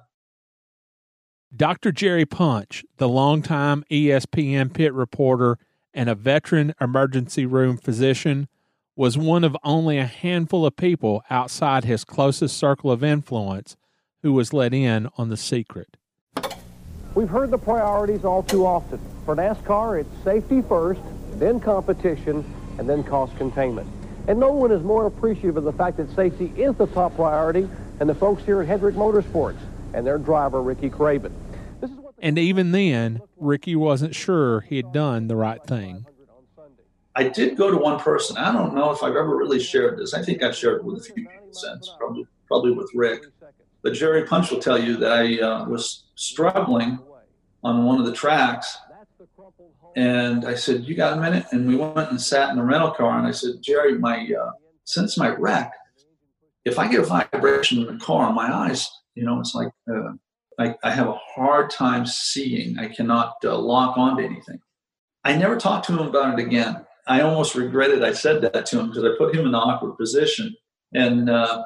Dr. 1.54 1.92
Jerry 1.92 2.26
Punch, 2.26 2.84
the 2.98 3.08
longtime 3.08 3.84
ESPN 3.90 4.74
pit 4.74 4.92
reporter 4.92 5.58
and 5.94 6.10
a 6.10 6.14
veteran 6.14 6.74
emergency 6.80 7.46
room 7.46 7.78
physician, 7.78 8.48
was 8.96 9.18
one 9.18 9.44
of 9.44 9.54
only 9.62 9.98
a 9.98 10.06
handful 10.06 10.64
of 10.64 10.74
people 10.74 11.22
outside 11.28 11.84
his 11.84 12.02
closest 12.02 12.56
circle 12.56 12.90
of 12.90 13.04
influence 13.04 13.76
who 14.22 14.32
was 14.32 14.54
let 14.54 14.72
in 14.72 15.08
on 15.18 15.28
the 15.28 15.36
secret. 15.36 15.98
We've 17.14 17.28
heard 17.28 17.50
the 17.50 17.58
priorities 17.58 18.24
all 18.24 18.42
too 18.42 18.66
often. 18.66 18.98
For 19.24 19.36
NASCAR, 19.36 20.00
it's 20.00 20.24
safety 20.24 20.62
first, 20.62 21.00
then 21.34 21.60
competition, 21.60 22.44
and 22.78 22.88
then 22.88 23.04
cost 23.04 23.36
containment. 23.36 23.88
And 24.28 24.40
no 24.40 24.52
one 24.52 24.72
is 24.72 24.82
more 24.82 25.06
appreciative 25.06 25.56
of 25.56 25.64
the 25.64 25.72
fact 25.72 25.98
that 25.98 26.10
safety 26.14 26.52
is 26.56 26.74
the 26.74 26.86
top 26.86 27.14
priority 27.14 27.68
than 27.98 28.08
the 28.08 28.14
folks 28.14 28.44
here 28.44 28.60
at 28.62 28.66
Hendrick 28.68 28.94
Motorsports 28.94 29.58
and 29.94 30.06
their 30.06 30.18
driver, 30.18 30.62
Ricky 30.62 30.90
Craven. 30.90 31.32
And 32.18 32.38
even 32.38 32.72
then, 32.72 33.20
Ricky 33.36 33.76
wasn't 33.76 34.14
sure 34.14 34.62
he 34.62 34.76
had 34.76 34.92
done 34.92 35.28
the 35.28 35.36
right 35.36 35.62
thing. 35.62 36.06
I 37.16 37.28
did 37.28 37.56
go 37.56 37.70
to 37.70 37.76
one 37.76 37.98
person. 37.98 38.36
I 38.36 38.52
don't 38.52 38.74
know 38.74 38.90
if 38.90 39.02
I've 39.02 39.16
ever 39.16 39.36
really 39.36 39.58
shared 39.58 39.98
this. 39.98 40.12
I 40.12 40.22
think 40.22 40.42
I've 40.42 40.54
shared 40.54 40.80
it 40.80 40.84
with 40.84 41.00
a 41.00 41.04
few 41.04 41.14
people 41.14 41.48
since, 41.50 41.90
probably, 41.98 42.26
probably 42.46 42.72
with 42.72 42.90
Rick. 42.94 43.22
But 43.82 43.94
Jerry 43.94 44.24
Punch 44.24 44.50
will 44.50 44.60
tell 44.60 44.78
you 44.78 44.96
that 44.98 45.12
I 45.12 45.40
uh, 45.40 45.64
was 45.66 46.04
struggling 46.14 46.98
on 47.64 47.84
one 47.84 47.98
of 47.98 48.06
the 48.06 48.12
tracks 48.12 48.76
and 49.96 50.44
I 50.44 50.54
said, 50.54 50.84
"You 50.84 50.94
got 50.94 51.16
a 51.16 51.20
minute?" 51.20 51.46
And 51.52 51.66
we 51.66 51.74
went 51.74 52.10
and 52.10 52.20
sat 52.20 52.50
in 52.50 52.56
the 52.56 52.62
rental 52.62 52.90
car. 52.90 53.18
And 53.18 53.26
I 53.26 53.30
said, 53.30 53.62
"Jerry, 53.62 53.98
my 53.98 54.28
uh, 54.38 54.50
since 54.84 55.16
my 55.16 55.30
wreck, 55.30 55.72
if 56.64 56.78
I 56.78 56.86
get 56.86 57.00
a 57.00 57.04
vibration 57.04 57.78
in 57.78 57.86
the 57.86 58.04
car, 58.04 58.32
my 58.32 58.54
eyes, 58.54 58.90
you 59.14 59.24
know, 59.24 59.40
it's 59.40 59.54
like 59.54 59.68
uh, 59.90 60.12
I, 60.58 60.74
I, 60.84 60.90
have 60.90 61.08
a 61.08 61.18
hard 61.34 61.70
time 61.70 62.04
seeing. 62.04 62.78
I 62.78 62.88
cannot 62.88 63.36
uh, 63.42 63.58
lock 63.58 63.96
onto 63.96 64.22
anything." 64.22 64.60
I 65.24 65.34
never 65.34 65.56
talked 65.56 65.86
to 65.86 65.92
him 65.92 66.06
about 66.06 66.38
it 66.38 66.46
again. 66.46 66.85
I 67.06 67.20
almost 67.20 67.54
regretted 67.54 68.02
I 68.02 68.12
said 68.12 68.42
that 68.42 68.66
to 68.66 68.80
him 68.80 68.88
because 68.88 69.04
I 69.04 69.16
put 69.16 69.34
him 69.34 69.42
in 69.42 69.48
an 69.48 69.54
awkward 69.54 69.96
position. 69.96 70.54
And 70.92 71.30
uh, 71.30 71.64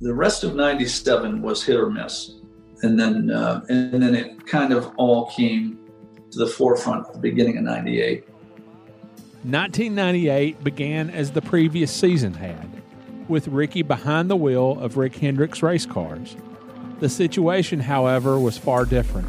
the 0.00 0.14
rest 0.14 0.44
of 0.44 0.54
'97 0.54 1.42
was 1.42 1.64
hit 1.64 1.76
or 1.76 1.90
miss, 1.90 2.36
and 2.82 2.98
then 2.98 3.30
uh, 3.30 3.62
and 3.68 4.02
then 4.02 4.14
it 4.14 4.46
kind 4.46 4.72
of 4.72 4.92
all 4.96 5.30
came 5.30 5.78
to 6.30 6.38
the 6.38 6.46
forefront 6.46 7.06
at 7.08 7.12
the 7.12 7.18
beginning 7.18 7.58
of 7.58 7.64
98. 7.64 8.24
1998 9.42 10.62
began 10.62 11.10
as 11.10 11.32
the 11.32 11.42
previous 11.42 11.90
season 11.90 12.34
had, 12.34 12.82
with 13.28 13.48
Ricky 13.48 13.82
behind 13.82 14.30
the 14.30 14.36
wheel 14.36 14.78
of 14.80 14.96
Rick 14.96 15.16
Hendrick's 15.16 15.62
race 15.62 15.86
cars. 15.86 16.36
The 17.00 17.08
situation, 17.08 17.80
however, 17.80 18.38
was 18.38 18.58
far 18.58 18.84
different. 18.84 19.26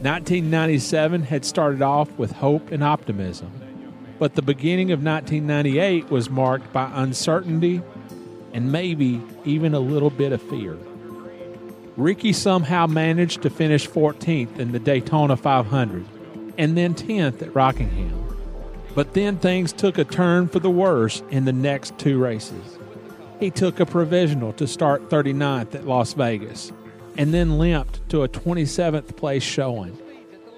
1997 0.00 1.22
had 1.22 1.44
started 1.44 1.82
off 1.82 2.10
with 2.18 2.32
hope 2.32 2.72
and 2.72 2.82
optimism, 2.82 3.52
but 4.22 4.36
the 4.36 4.40
beginning 4.40 4.92
of 4.92 5.02
1998 5.02 6.08
was 6.08 6.30
marked 6.30 6.72
by 6.72 6.88
uncertainty 6.94 7.82
and 8.52 8.70
maybe 8.70 9.20
even 9.44 9.74
a 9.74 9.80
little 9.80 10.10
bit 10.10 10.30
of 10.30 10.40
fear. 10.40 10.78
Ricky 11.96 12.32
somehow 12.32 12.86
managed 12.86 13.42
to 13.42 13.50
finish 13.50 13.88
14th 13.88 14.60
in 14.60 14.70
the 14.70 14.78
Daytona 14.78 15.36
500 15.36 16.06
and 16.56 16.76
then 16.78 16.94
10th 16.94 17.42
at 17.42 17.52
Rockingham. 17.52 18.38
But 18.94 19.14
then 19.14 19.38
things 19.38 19.72
took 19.72 19.98
a 19.98 20.04
turn 20.04 20.46
for 20.46 20.60
the 20.60 20.70
worse 20.70 21.20
in 21.30 21.44
the 21.44 21.52
next 21.52 21.98
two 21.98 22.16
races. 22.16 22.78
He 23.40 23.50
took 23.50 23.80
a 23.80 23.86
provisional 23.86 24.52
to 24.52 24.68
start 24.68 25.10
39th 25.10 25.74
at 25.74 25.88
Las 25.88 26.12
Vegas 26.12 26.70
and 27.18 27.34
then 27.34 27.58
limped 27.58 28.08
to 28.10 28.22
a 28.22 28.28
27th 28.28 29.16
place 29.16 29.42
showing. 29.42 30.00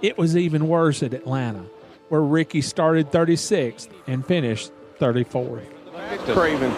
It 0.02 0.18
was 0.18 0.36
even 0.36 0.68
worse 0.68 1.02
at 1.02 1.14
Atlanta, 1.14 1.64
where 2.14 2.22
Ricky 2.22 2.60
started 2.60 3.10
36th 3.10 3.88
and 4.06 4.24
finished 4.24 4.70
34th. 5.00 5.66
Craven. 6.32 6.70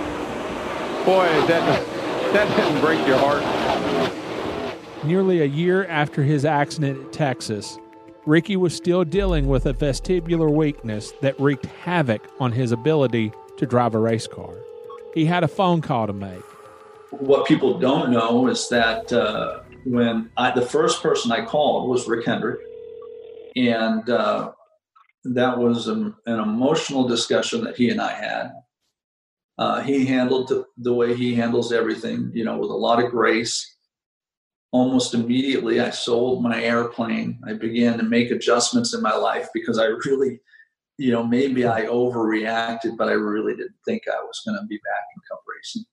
Boy, 1.04 1.26
that, 1.46 1.84
that 2.32 2.56
didn't 2.56 2.80
break 2.80 3.06
your 3.06 3.18
heart 3.18 3.44
Nearly 5.04 5.42
a 5.42 5.44
year 5.44 5.84
after 5.88 6.22
his 6.22 6.46
accident 6.46 7.04
at 7.04 7.12
Texas, 7.12 7.76
Ricky 8.24 8.56
was 8.56 8.74
still 8.74 9.04
dealing 9.04 9.46
with 9.46 9.66
a 9.66 9.74
vestibular 9.74 10.50
weakness 10.50 11.12
that 11.20 11.38
wreaked 11.38 11.66
havoc 11.66 12.22
on 12.40 12.52
his 12.52 12.72
ability 12.72 13.30
to 13.58 13.66
drive 13.66 13.94
a 13.94 13.98
race 13.98 14.26
car. 14.26 14.54
He 15.12 15.26
had 15.26 15.44
a 15.44 15.48
phone 15.48 15.82
call 15.82 16.06
to 16.06 16.14
make. 16.14 16.42
What 17.10 17.46
people 17.46 17.78
don't 17.78 18.10
know 18.10 18.48
is 18.48 18.70
that 18.70 19.12
uh, 19.12 19.64
when 19.84 20.30
I, 20.38 20.52
the 20.52 20.64
first 20.64 21.02
person 21.02 21.30
I 21.30 21.44
called 21.44 21.90
was 21.90 22.08
Rick 22.08 22.24
Hendrick, 22.24 22.60
and 23.54 24.08
uh, 24.08 24.52
that 25.34 25.58
was 25.58 25.88
an, 25.88 26.14
an, 26.26 26.40
emotional 26.40 27.06
discussion 27.06 27.64
that 27.64 27.76
he 27.76 27.90
and 27.90 28.00
I 28.00 28.12
had. 28.12 28.52
Uh, 29.58 29.80
he 29.80 30.04
handled 30.04 30.48
the, 30.48 30.66
the 30.78 30.92
way 30.92 31.14
he 31.14 31.34
handles 31.34 31.72
everything, 31.72 32.30
you 32.34 32.44
know, 32.44 32.58
with 32.58 32.70
a 32.70 32.74
lot 32.74 33.02
of 33.02 33.10
grace 33.10 33.76
almost 34.76 35.14
immediately 35.14 35.80
I 35.80 35.90
sold 35.90 36.42
my 36.42 36.62
airplane. 36.62 37.38
I 37.46 37.54
began 37.54 37.96
to 37.98 38.04
make 38.04 38.30
adjustments 38.30 38.92
in 38.94 39.00
my 39.00 39.14
life 39.14 39.48
because 39.54 39.78
I 39.78 39.86
really, 40.04 40.40
you 40.98 41.12
know, 41.12 41.22
maybe 41.22 41.66
I 41.66 41.86
overreacted, 41.86 42.96
but 42.98 43.08
I 43.08 43.12
really 43.12 43.54
didn't 43.56 43.80
think 43.84 44.02
I 44.06 44.20
was 44.22 44.42
going 44.44 44.58
to 44.58 44.66
be 44.66 44.76
back 44.76 45.04
in 45.14 45.22
cup 45.30 45.42
racing. 45.46 45.84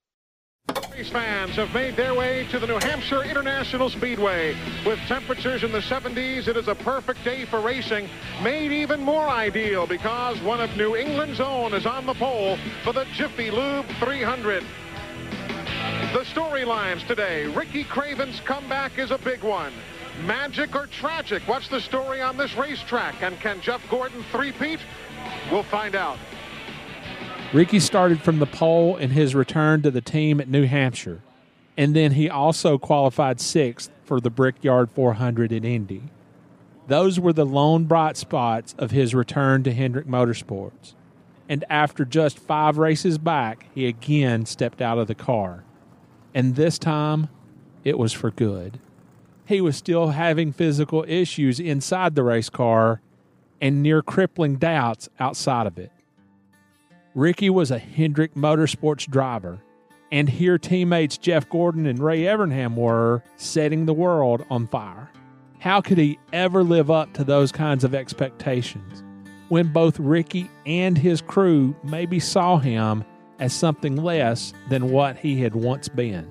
Race 0.94 1.10
fans 1.10 1.56
have 1.56 1.74
made 1.74 1.96
their 1.96 2.14
way 2.14 2.48
to 2.52 2.60
the 2.60 2.68
New 2.68 2.78
Hampshire 2.78 3.24
International 3.24 3.90
Speedway. 3.90 4.56
With 4.86 5.00
temperatures 5.08 5.64
in 5.64 5.72
the 5.72 5.80
70s, 5.80 6.48
it 6.48 6.56
is 6.56 6.68
a 6.68 6.76
perfect 6.76 7.24
day 7.26 7.46
for 7.46 7.60
racing, 7.60 8.08
made 8.44 8.72
even 8.72 9.02
more 9.02 9.28
ideal 9.28 9.88
because 9.88 10.40
one 10.42 10.62
of 10.62 10.78
New 10.78 10.96
England's 10.96 11.40
own 11.40 11.74
is 11.74 11.88
on 11.88 12.06
the 12.06 12.14
pole 12.14 12.58
for 12.84 12.94
the 12.94 13.06
Jiffy 13.14 13.50
Lube 13.50 13.88
300. 14.00 14.64
The 16.14 16.26
storylines 16.32 17.06
today. 17.08 17.48
Ricky 17.48 17.84
Craven's 17.84 18.40
comeback 18.42 19.00
is 19.00 19.10
a 19.10 19.18
big 19.18 19.44
one. 19.44 19.74
Magic 20.26 20.76
or 20.76 20.88
tragic? 20.88 21.42
What's 21.48 21.70
the 21.70 21.82
story 21.82 22.22
on 22.22 22.38
this 22.38 22.56
racetrack? 22.56 23.22
And 23.24 23.40
can 23.40 23.62
Jeff 23.62 23.82
Gordon 23.90 24.24
three-peat? 24.32 24.80
We'll 25.52 25.64
find 25.64 25.96
out. 25.96 26.20
Ricky 27.54 27.80
started 27.80 28.22
from 28.22 28.40
the 28.40 28.46
pole 28.46 28.98
in 28.98 29.12
his 29.12 29.36
return 29.36 29.82
to 29.84 29.92
the 29.92 30.02
team 30.02 30.42
at 30.42 30.50
New 30.50 30.66
Hampshire, 30.66 31.22
and 31.78 31.96
then 31.96 32.14
he 32.14 32.30
also 32.30 32.78
qualified 32.78 33.40
sixth 33.40 33.92
for 34.04 34.20
the 34.20 34.30
Brickyard 34.30 34.92
400 34.92 35.54
at 35.54 35.64
Indy. 35.64 36.04
Those 36.88 37.20
were 37.20 37.34
the 37.34 37.46
lone 37.46 37.86
bright 37.86 38.18
spots 38.18 38.76
of 38.78 38.92
his 38.92 39.16
return 39.16 39.64
to 39.64 39.72
Hendrick 39.72 40.08
Motorsports. 40.08 40.96
And 41.48 41.64
after 41.70 42.04
just 42.04 42.40
five 42.40 42.78
races 42.78 43.18
back, 43.18 43.68
he 43.74 43.86
again 43.86 44.46
stepped 44.46 44.82
out 44.82 44.98
of 44.98 45.08
the 45.08 45.16
car 45.16 45.64
and 46.34 46.56
this 46.56 46.80
time 46.80 47.30
it 47.84 47.98
was 47.98 48.14
for 48.14 48.32
good. 48.32 48.80
He 49.46 49.62
was 49.62 49.76
still 49.76 50.10
having 50.10 50.54
physical 50.54 51.06
issues 51.08 51.60
inside 51.60 52.16
the 52.16 52.24
race 52.24 52.50
car 52.50 53.02
and 53.62 53.84
near 53.84 54.02
crippling 54.02 54.56
doubts 54.56 55.10
outside 55.20 55.68
of 55.68 55.78
it. 55.78 55.92
Ricky 57.16 57.52
was 57.52 57.70
a 57.70 57.78
Hendrick 57.78 58.34
Motorsports 58.34 59.08
driver, 59.08 59.60
and 60.12 60.28
here 60.28 60.58
teammates 60.58 61.16
Jeff 61.18 61.48
Gordon 61.48 61.86
and 61.86 62.00
Ray 62.00 62.22
Evernham 62.22 62.76
were 62.76 63.22
setting 63.36 63.86
the 63.86 63.94
world 63.94 64.44
on 64.50 64.66
fire. 64.68 65.12
How 65.60 65.80
could 65.80 66.00
he 66.00 66.18
ever 66.34 66.64
live 66.64 66.90
up 66.90 67.14
to 67.14 67.24
those 67.24 67.52
kinds 67.52 67.84
of 67.84 67.94
expectations 67.94 69.04
when 69.50 69.72
both 69.72 70.00
Ricky 70.00 70.50
and 70.66 70.98
his 70.98 71.22
crew 71.22 71.76
maybe 71.84 72.20
saw 72.20 72.58
him 72.58 73.06
as 73.40 73.54
something 73.54 73.96
less 73.96 74.52
than 74.70 74.92
what 74.92 75.16
he 75.18 75.40
had 75.40 75.54
once 75.54 75.88
been? 75.88 76.28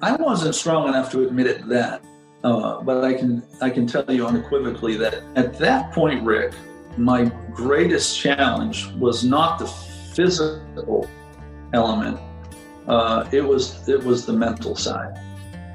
I 0.00 0.16
wasn't 0.16 0.54
strong 0.54 0.88
enough 0.88 1.12
to 1.12 1.26
admit 1.26 1.48
it 1.48 1.68
then, 1.68 2.00
uh, 2.42 2.80
but 2.80 3.04
I 3.04 3.12
can 3.12 3.42
I 3.60 3.68
can 3.68 3.86
tell 3.86 4.10
you 4.10 4.26
unequivocally 4.26 4.96
that 4.96 5.22
at 5.34 5.58
that 5.58 5.92
point, 5.92 6.24
Rick, 6.24 6.54
my 6.96 7.24
greatest 7.52 8.18
challenge 8.18 8.88
was 8.98 9.24
not 9.24 9.58
the 9.58 9.66
physical 9.66 11.08
element; 11.72 12.18
uh, 12.88 13.28
it 13.32 13.42
was 13.42 13.88
it 13.88 14.02
was 14.02 14.26
the 14.26 14.32
mental 14.32 14.74
side. 14.76 15.14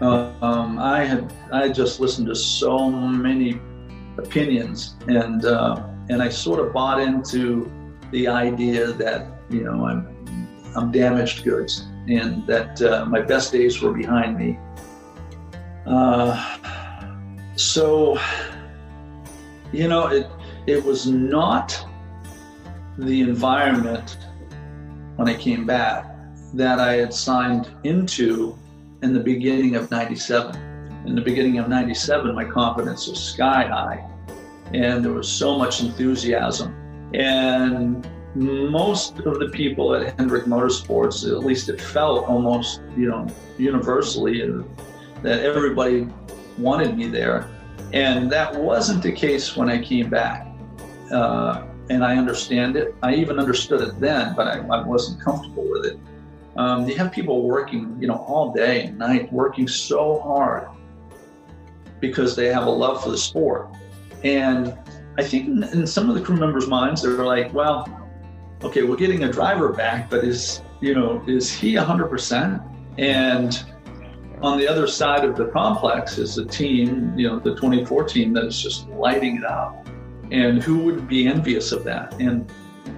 Uh, 0.02 0.34
um, 0.42 0.80
I 0.80 1.04
had 1.04 1.32
I 1.52 1.70
just 1.70 2.00
listened 2.00 2.28
to 2.28 2.36
so 2.36 2.90
many 2.90 3.60
opinions, 4.18 4.96
and 5.08 5.46
uh, 5.46 5.84
and 6.10 6.22
I 6.22 6.30
sort 6.30 6.60
of 6.60 6.74
bought 6.74 7.00
into 7.00 7.72
the 8.12 8.28
idea 8.28 8.92
that 8.94 9.28
you 9.50 9.64
know 9.64 9.86
I'm 9.86 10.08
I'm 10.76 10.92
damaged 10.92 11.44
goods 11.44 11.86
and 12.08 12.46
that 12.48 12.82
uh, 12.82 13.06
my 13.06 13.22
best 13.22 13.52
days 13.52 13.82
were 13.82 13.94
behind 13.94 14.38
me. 14.38 14.58
Uh, 15.86 16.58
so, 17.56 18.18
you 19.72 19.88
know, 19.88 20.08
it 20.08 20.28
it 20.68 20.84
was 20.84 21.08
not 21.08 21.86
the 22.98 23.22
environment 23.22 24.18
when 25.16 25.28
I 25.28 25.36
came 25.36 25.66
back 25.66 26.14
that 26.54 26.80
I 26.80 26.96
had 26.96 27.14
signed 27.14 27.70
into 27.84 28.58
in 29.02 29.14
the 29.14 29.20
beginning 29.20 29.76
of 29.76 29.90
97. 29.90 30.56
In 31.06 31.16
the 31.16 31.22
beginning 31.22 31.58
of 31.58 31.68
97, 31.68 32.36
my 32.36 32.46
confidence 32.46 33.08
was 33.08 33.24
sky 33.24 33.68
high 33.68 34.08
and 34.74 35.04
there 35.04 35.12
was 35.12 35.30
so 35.30 35.58
much 35.58 35.82
enthusiasm. 35.82 36.76
And 37.14 38.08
most 38.36 39.20
of 39.20 39.40
the 39.40 39.50
people 39.50 39.94
at 39.94 40.18
Hendrick 40.18 40.46
Motorsports, 40.46 41.30
at 41.30 41.40
least 41.40 41.70
it 41.70 41.82
felt 41.82 42.26
almost, 42.28 42.82
you 42.96 43.10
know, 43.10 43.28
universally 43.58 44.42
uh, 44.44 44.64
that 45.24 45.42
everybody 45.42 46.08
wanted 46.58 46.98
me 46.98 47.08
there. 47.08 47.50
And 47.94 48.32
that 48.32 48.56
wasn't 48.56 49.04
the 49.04 49.12
case 49.12 49.58
when 49.58 49.70
I 49.70 49.82
came 49.84 50.10
back. 50.10 50.48
Uh, 51.12 51.68
and 51.90 52.04
I 52.04 52.18
understand 52.18 52.76
it. 52.78 52.96
I 53.04 53.16
even 53.16 53.40
understood 53.40 53.82
it 53.82 54.00
then, 54.00 54.34
but 54.36 54.48
I, 54.48 54.60
I 54.60 54.86
wasn't 54.86 55.22
comfortable 55.22 55.70
with 55.70 55.86
it. 55.86 56.00
Um, 56.58 56.88
you 56.88 56.96
have 56.98 57.12
people 57.12 57.44
working, 57.44 57.98
you 58.00 58.08
know, 58.08 58.16
all 58.16 58.54
day 58.54 58.86
and 58.86 58.98
night, 58.98 59.32
working 59.32 59.68
so 59.68 60.20
hard 60.20 60.68
because 62.00 62.36
they 62.36 62.48
have 62.48 62.66
a 62.66 62.70
love 62.70 63.04
for 63.04 63.10
the 63.10 63.18
sport. 63.18 63.70
And 64.24 64.78
I 65.18 65.24
think 65.24 65.48
in, 65.48 65.64
in 65.64 65.88
some 65.88 66.10
of 66.10 66.16
the 66.16 66.22
crew 66.22 66.38
members' 66.38 66.68
minds, 66.68 67.02
they're 67.02 67.26
like, 67.26 67.54
well, 67.54 67.88
okay, 68.64 68.84
we're 68.84 68.98
getting 68.98 69.24
a 69.24 69.32
driver 69.32 69.70
back, 69.70 70.10
but 70.10 70.24
is 70.24 70.62
you 70.82 70.94
know 70.94 71.24
is 71.28 71.52
he 71.52 71.76
100%? 71.76 72.68
And 72.98 73.64
on 74.42 74.58
the 74.58 74.68
other 74.68 74.88
side 74.88 75.24
of 75.24 75.36
the 75.36 75.46
complex 75.48 76.18
is 76.18 76.38
a 76.38 76.46
team, 76.46 77.18
you 77.18 77.28
know, 77.28 77.40
the 77.40 77.52
2014 77.56 78.34
that 78.34 78.46
is 78.46 78.62
just 78.62 78.88
lighting 78.90 79.38
it 79.38 79.46
up. 79.46 79.81
And 80.32 80.62
who 80.64 80.80
would 80.80 81.08
be 81.08 81.28
envious 81.28 81.72
of 81.72 81.84
that? 81.84 82.14
And 82.20 82.52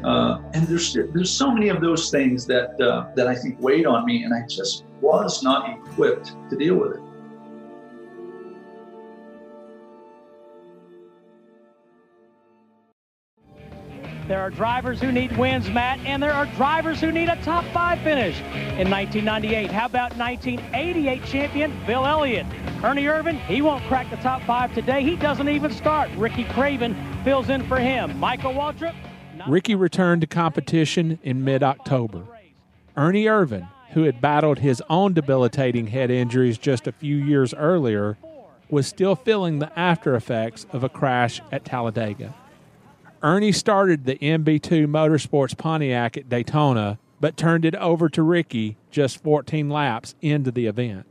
uh, 0.03 0.39
and 0.53 0.67
there's 0.67 0.93
there's 0.93 1.31
so 1.31 1.51
many 1.51 1.69
of 1.69 1.81
those 1.81 2.11
things 2.11 2.45
that 2.47 2.79
uh, 2.79 3.11
that 3.15 3.27
I 3.27 3.35
think 3.35 3.59
weighed 3.59 3.85
on 3.85 4.05
me, 4.05 4.23
and 4.23 4.33
I 4.33 4.45
just 4.47 4.85
was 5.01 5.43
not 5.43 5.69
equipped 5.69 6.35
to 6.49 6.55
deal 6.55 6.75
with 6.75 6.93
it. 6.93 7.01
There 14.33 14.41
are 14.41 14.49
drivers 14.49 14.99
who 14.99 15.11
need 15.11 15.37
wins, 15.37 15.69
Matt, 15.69 15.99
and 16.07 16.21
there 16.21 16.33
are 16.33 16.47
drivers 16.55 16.99
who 16.99 17.11
need 17.11 17.29
a 17.29 17.35
top 17.43 17.63
five 17.65 17.99
finish 17.99 18.39
in 18.79 18.89
1998. 18.89 19.69
How 19.69 19.85
about 19.85 20.17
1988 20.17 21.23
champion 21.25 21.71
Bill 21.85 22.03
Elliott? 22.03 22.47
Ernie 22.83 23.03
Irvan, 23.03 23.39
he 23.45 23.61
won't 23.61 23.83
crack 23.83 24.09
the 24.09 24.15
top 24.15 24.41
five 24.41 24.73
today. 24.73 25.03
He 25.03 25.15
doesn't 25.17 25.47
even 25.47 25.71
start. 25.71 26.09
Ricky 26.17 26.45
Craven 26.45 26.95
fills 27.23 27.49
in 27.49 27.63
for 27.67 27.77
him. 27.77 28.17
Michael 28.17 28.53
Waltrip. 28.53 28.95
Ricky 29.47 29.75
returned 29.75 30.21
to 30.21 30.27
competition 30.27 31.19
in 31.21 31.43
mid 31.43 31.61
October. 31.61 32.23
Ernie 32.97 33.25
Irvan, 33.25 33.69
who 33.91 34.01
had 34.01 34.19
battled 34.19 34.57
his 34.57 34.81
own 34.89 35.13
debilitating 35.13 35.85
head 35.85 36.09
injuries 36.09 36.57
just 36.57 36.87
a 36.87 36.91
few 36.91 37.17
years 37.17 37.53
earlier, 37.53 38.17
was 38.67 38.87
still 38.87 39.15
feeling 39.15 39.59
the 39.59 39.77
after 39.77 40.15
effects 40.15 40.65
of 40.71 40.83
a 40.83 40.89
crash 40.89 41.39
at 41.51 41.63
Talladega. 41.63 42.33
Ernie 43.23 43.53
started 43.53 44.03
the 44.03 44.17
MB2 44.17 44.85
Motorsports 44.85 45.57
Pontiac 45.57 46.17
at 46.17 46.27
Daytona, 46.27 46.99
but 47.21 47.37
turned 47.37 47.63
it 47.63 47.73
over 47.75 48.09
to 48.09 48.21
Ricky 48.21 48.75
just 48.91 49.23
14 49.23 49.69
laps 49.69 50.13
into 50.21 50.51
the 50.51 50.65
event. 50.67 51.05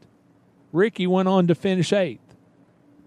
Ricky 0.73 1.07
went 1.07 1.29
on 1.29 1.47
to 1.47 1.55
finish 1.55 1.91
eighth. 1.91 2.37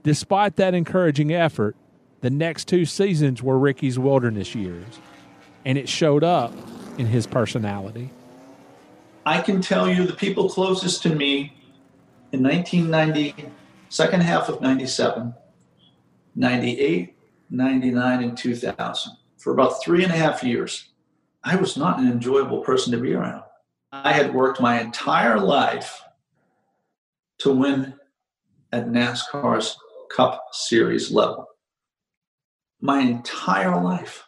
Despite 0.02 0.56
that 0.56 0.74
encouraging 0.74 1.32
effort, 1.32 1.76
the 2.22 2.32
next 2.32 2.68
two 2.68 2.84
seasons 2.86 3.44
were 3.44 3.60
Ricky's 3.60 4.00
wilderness 4.00 4.56
years, 4.56 5.00
and 5.64 5.78
it 5.78 5.88
showed 5.88 6.24
up 6.24 6.52
in 6.98 7.06
his 7.06 7.28
personality. 7.28 8.10
I 9.24 9.42
can 9.42 9.62
tell 9.62 9.88
you 9.88 10.08
the 10.08 10.14
people 10.14 10.50
closest 10.50 11.04
to 11.04 11.14
me 11.14 11.54
in 12.32 12.42
1990, 12.42 13.52
second 13.90 14.22
half 14.22 14.50
of 14.50 14.62
97, 14.62 15.36
98, 16.36 17.15
99, 17.50 18.24
and 18.24 18.38
2000. 18.38 19.14
For 19.38 19.54
about 19.54 19.84
three 19.84 20.04
and 20.04 20.12
a 20.12 20.18
half 20.18 20.44
years, 20.44 20.90
I 21.44 21.56
was 21.56 21.78
not 21.78 22.00
an 22.00 22.10
enjoyable 22.10 22.62
person 22.62 22.92
to 22.92 22.98
be 22.98 23.14
around. 23.14 23.44
I 23.92 24.12
had 24.12 24.34
worked 24.34 24.60
my 24.60 24.82
entire 24.82 25.40
life 25.40 26.02
to 27.40 27.54
win 27.54 27.94
at 28.72 28.88
NASCAR's 28.88 29.78
Cup 30.10 30.44
Series 30.52 31.12
level. 31.12 31.48
My 32.82 33.00
entire 33.00 33.82
life. 33.82 34.24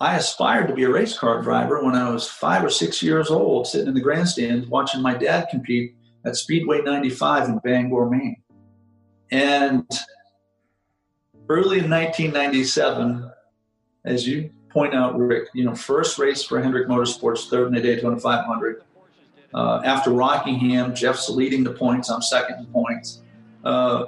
I 0.00 0.16
aspired 0.16 0.68
to 0.68 0.74
be 0.74 0.84
a 0.84 0.90
race 0.90 1.16
car 1.18 1.42
driver 1.42 1.84
when 1.84 1.94
I 1.94 2.10
was 2.10 2.26
five 2.26 2.64
or 2.64 2.70
six 2.70 3.02
years 3.02 3.30
old, 3.30 3.66
sitting 3.66 3.88
in 3.88 3.94
the 3.94 4.00
grandstand 4.00 4.66
watching 4.68 5.02
my 5.02 5.14
dad 5.14 5.48
compete 5.50 5.94
at 6.24 6.36
Speedway 6.36 6.80
95 6.82 7.48
in 7.48 7.58
Bangor, 7.58 8.08
Maine. 8.08 8.42
And 9.30 9.86
early 11.50 11.80
in 11.80 11.90
1997, 11.90 13.28
as 14.04 14.26
you 14.26 14.50
point 14.70 14.94
out, 14.94 15.18
Rick, 15.18 15.48
you 15.52 15.64
know, 15.64 15.74
first 15.74 16.16
race 16.16 16.44
for 16.44 16.62
Hendrick 16.62 16.86
Motorsports, 16.86 17.50
third 17.50 17.66
in 17.66 17.74
the 17.74 17.80
Daytona 17.80 18.18
500. 18.20 18.84
Uh, 19.52 19.82
after 19.84 20.10
Rockingham, 20.10 20.94
Jeff's 20.94 21.28
leading 21.28 21.64
the 21.64 21.72
points. 21.72 22.08
I'm 22.08 22.22
second 22.22 22.60
in 22.60 22.66
points. 22.66 23.22
Uh, 23.64 24.06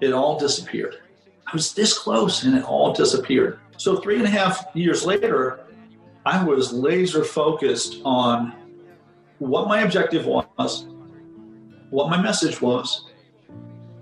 it 0.00 0.12
all 0.12 0.38
disappeared. 0.38 1.00
I 1.44 1.50
was 1.52 1.74
this 1.74 1.98
close, 1.98 2.44
and 2.44 2.56
it 2.56 2.62
all 2.62 2.92
disappeared. 2.92 3.58
So 3.78 3.96
three 3.96 4.18
and 4.18 4.24
a 4.24 4.30
half 4.30 4.66
years 4.74 5.04
later, 5.04 5.58
I 6.24 6.44
was 6.44 6.72
laser 6.72 7.24
focused 7.24 8.00
on 8.04 8.54
what 9.38 9.66
my 9.66 9.80
objective 9.80 10.24
was, 10.24 10.86
what 11.90 12.08
my 12.08 12.22
message 12.22 12.62
was, 12.62 13.11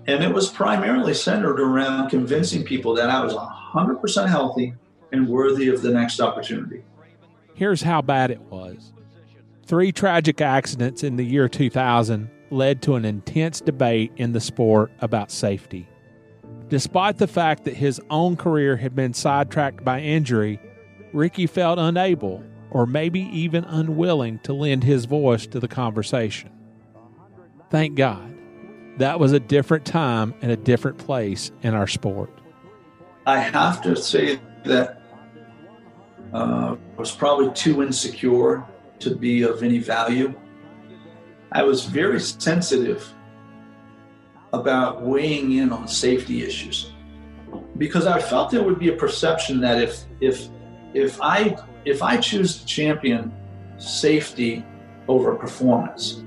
and 0.07 0.23
it 0.23 0.33
was 0.33 0.49
primarily 0.49 1.13
centered 1.13 1.59
around 1.59 2.09
convincing 2.09 2.63
people 2.63 2.95
that 2.95 3.09
I 3.09 3.23
was 3.23 3.33
100% 3.33 4.27
healthy 4.27 4.73
and 5.11 5.27
worthy 5.27 5.69
of 5.69 5.81
the 5.81 5.91
next 5.91 6.19
opportunity. 6.19 6.83
Here's 7.53 7.83
how 7.83 8.01
bad 8.01 8.31
it 8.31 8.41
was 8.41 8.93
three 9.65 9.91
tragic 9.91 10.41
accidents 10.41 11.03
in 11.03 11.15
the 11.15 11.23
year 11.23 11.47
2000 11.47 12.29
led 12.49 12.81
to 12.81 12.95
an 12.95 13.05
intense 13.05 13.61
debate 13.61 14.11
in 14.17 14.33
the 14.33 14.41
sport 14.41 14.91
about 14.99 15.31
safety. 15.31 15.87
Despite 16.67 17.17
the 17.17 17.27
fact 17.27 17.63
that 17.63 17.75
his 17.75 18.01
own 18.09 18.35
career 18.35 18.75
had 18.75 18.95
been 18.95 19.13
sidetracked 19.13 19.85
by 19.85 20.01
injury, 20.01 20.59
Ricky 21.13 21.47
felt 21.47 21.79
unable, 21.79 22.43
or 22.69 22.85
maybe 22.85 23.21
even 23.21 23.63
unwilling, 23.63 24.39
to 24.39 24.53
lend 24.53 24.83
his 24.83 25.05
voice 25.05 25.47
to 25.47 25.59
the 25.59 25.67
conversation. 25.67 26.49
Thank 27.69 27.95
God 27.95 28.30
that 28.97 29.19
was 29.19 29.31
a 29.31 29.39
different 29.39 29.85
time 29.85 30.33
and 30.41 30.51
a 30.51 30.57
different 30.57 30.97
place 30.97 31.51
in 31.61 31.73
our 31.73 31.87
sport. 31.87 32.29
I 33.25 33.39
have 33.39 33.81
to 33.83 33.95
say 33.95 34.39
that 34.65 35.01
uh, 36.33 36.75
I 36.75 36.99
was 36.99 37.11
probably 37.11 37.53
too 37.53 37.83
insecure 37.83 38.65
to 38.99 39.15
be 39.15 39.43
of 39.43 39.63
any 39.63 39.79
value. 39.79 40.33
I 41.51 41.63
was 41.63 41.85
very 41.85 42.19
sensitive 42.19 43.13
about 44.53 45.01
weighing 45.01 45.53
in 45.53 45.71
on 45.71 45.87
safety 45.87 46.43
issues 46.43 46.91
because 47.77 48.05
I 48.05 48.19
felt 48.19 48.51
there 48.51 48.63
would 48.63 48.79
be 48.79 48.89
a 48.89 48.95
perception 48.95 49.59
that 49.61 49.81
if 49.81 50.03
if 50.19 50.47
if 50.93 51.19
I 51.21 51.57
if 51.85 52.01
I 52.01 52.17
choose 52.17 52.61
the 52.61 52.67
champion 52.67 53.33
safety 53.77 54.63
over 55.07 55.35
performance, 55.35 56.23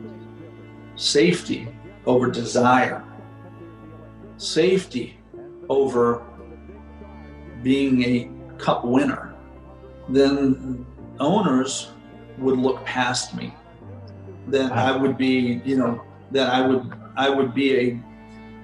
safety 0.96 1.73
over 2.06 2.30
desire, 2.30 3.02
safety 4.36 5.18
over 5.68 6.22
being 7.62 8.02
a 8.04 8.30
cup 8.58 8.84
winner, 8.84 9.34
then 10.08 10.84
owners 11.20 11.90
would 12.38 12.58
look 12.58 12.84
past 12.84 13.34
me. 13.34 13.54
That 14.48 14.72
I 14.72 14.94
would 14.94 15.16
be, 15.16 15.62
you 15.64 15.76
know, 15.76 16.02
that 16.32 16.50
I 16.50 16.66
would 16.66 16.92
I 17.16 17.30
would 17.30 17.54
be 17.54 17.78
a 17.78 18.00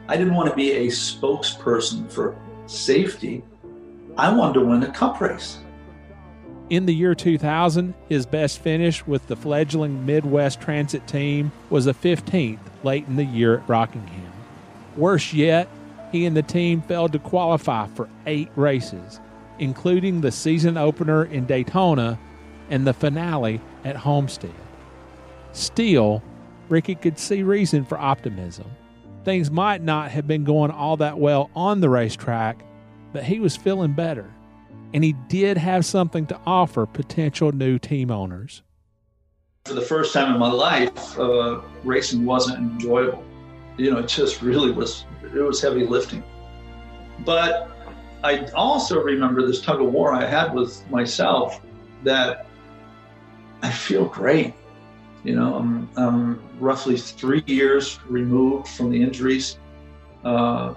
I 0.09 0.17
didn't 0.17 0.35
want 0.35 0.51
to 0.51 0.57
be 0.57 0.73
a 0.73 0.87
spokesperson 0.89 2.11
for 2.11 2.37
safety. 2.67 3.43
I 4.19 4.33
wanted 4.33 4.55
to 4.61 4.67
win 4.67 4.83
a 4.83 4.93
cup 4.93 5.21
race. 5.21 5.59
In 6.71 6.87
the 6.87 6.95
year 6.95 7.17
2000, 7.17 7.95
his 8.09 8.27
best 8.27 8.61
finish 8.61 9.05
with 9.05 9.27
the 9.27 9.35
fledgling 9.35 10.07
Midwest 10.07 10.61
Transit 10.61 11.05
team 11.09 11.51
was 11.69 11.89
a 11.89 11.93
15th 11.93 12.61
late 12.85 13.09
in 13.09 13.17
the 13.17 13.25
year 13.25 13.59
at 13.59 13.69
Rockingham. 13.69 14.33
Worse 14.97 15.33
yet, 15.33 15.69
he 16.13 16.27
and 16.27 16.37
the 16.37 16.45
team 16.45 16.81
failed 16.83 17.13
to 17.13 17.19
qualify 17.19 17.89
for 17.89 18.09
eight 18.25 18.51
races, 18.55 19.19
including 19.59 20.21
the 20.21 20.31
season 20.31 20.77
opener 20.77 21.25
in 21.25 21.45
Daytona 21.45 22.21
and 22.71 22.87
the 22.87 22.95
finale 22.95 23.61
at 23.85 23.97
Homestead. 23.97 24.55
Still, 25.51 26.23
Ricky 26.69 26.95
could 26.95 27.19
see 27.19 27.43
reason 27.43 27.85
for 27.85 27.99
optimism. 27.99 28.67
Things 29.25 29.51
might 29.51 29.83
not 29.83 30.13
have 30.13 30.29
been 30.29 30.45
going 30.45 30.71
all 30.71 30.97
that 30.99 31.19
well 31.19 31.51
on 31.57 31.81
the 31.81 31.89
racetrack, 31.91 32.65
but 33.13 33.25
he 33.25 33.41
was 33.41 33.57
feeling 33.57 33.93
better, 33.93 34.33
and 34.93 35.05
he 35.05 35.13
did 35.29 35.57
have 35.57 35.85
something 35.85 36.27
to 36.27 36.41
offer 36.47 36.87
potential 36.87 37.53
new 37.53 37.79
team 37.79 38.11
owners. 38.11 38.63
For 39.65 39.75
the 39.75 39.83
first 39.83 40.13
time 40.13 40.33
in 40.33 40.41
my 40.41 40.51
life, 40.51 41.19
uh, 41.19 41.61
racing 41.85 42.25
wasn't 42.25 42.59
enjoyable. 42.59 43.23
You 43.77 43.91
know, 43.93 43.99
it 43.99 44.09
just 44.09 44.43
really 44.43 44.71
was, 44.71 45.05
it 45.23 45.41
was 45.41 45.61
heavy 45.61 45.87
lifting. 45.87 46.23
But 47.25 47.71
I 48.25 48.47
also 48.55 49.01
remember 49.01 49.47
this 49.47 49.61
tug 49.61 49.81
of 49.81 49.93
war 49.93 50.13
I 50.13 50.27
had 50.27 50.55
with 50.55 50.89
myself 50.91 51.61
that 52.05 52.47
I 53.63 53.71
feel 53.71 54.07
great. 54.07 54.55
You 55.25 55.37
know, 55.37 55.55
I'm, 55.55 55.89
I'm 55.97 56.43
roughly 56.59 56.97
three 56.97 57.45
years 57.47 58.01
removed 58.07 58.69
from 58.69 58.91
the 58.91 59.03
injuries. 59.03 59.59
Uh, 60.25 60.75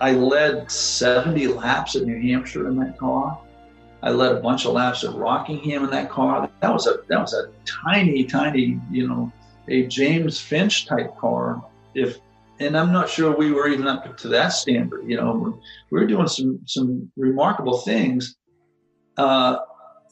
I 0.00 0.12
led 0.12 0.70
70 0.70 1.48
laps 1.48 1.94
at 1.94 2.04
New 2.04 2.20
Hampshire 2.20 2.68
in 2.68 2.76
that 2.78 2.96
car. 2.96 3.38
I 4.02 4.10
led 4.10 4.32
a 4.32 4.40
bunch 4.40 4.64
of 4.64 4.72
laps 4.72 5.04
at 5.04 5.14
Rockingham 5.14 5.84
in 5.84 5.90
that 5.90 6.08
car. 6.08 6.50
That 6.60 6.72
was 6.72 6.86
a 6.86 7.00
that 7.08 7.20
was 7.20 7.34
a 7.34 7.50
tiny, 7.66 8.24
tiny, 8.24 8.80
you 8.90 9.06
know, 9.06 9.30
a 9.68 9.86
James 9.86 10.40
Finch 10.40 10.86
type 10.86 11.16
car. 11.18 11.62
If 11.94 12.18
and 12.60 12.76
I'm 12.76 12.92
not 12.92 13.10
sure 13.10 13.36
we 13.36 13.52
were 13.52 13.68
even 13.68 13.86
up 13.86 14.16
to 14.18 14.28
that 14.28 14.48
standard. 14.48 15.04
You 15.06 15.18
know, 15.18 15.60
we 15.90 16.00
were 16.00 16.06
doing 16.06 16.28
some 16.28 16.60
some 16.64 17.12
remarkable 17.16 17.78
things, 17.78 18.36
uh, 19.18 19.58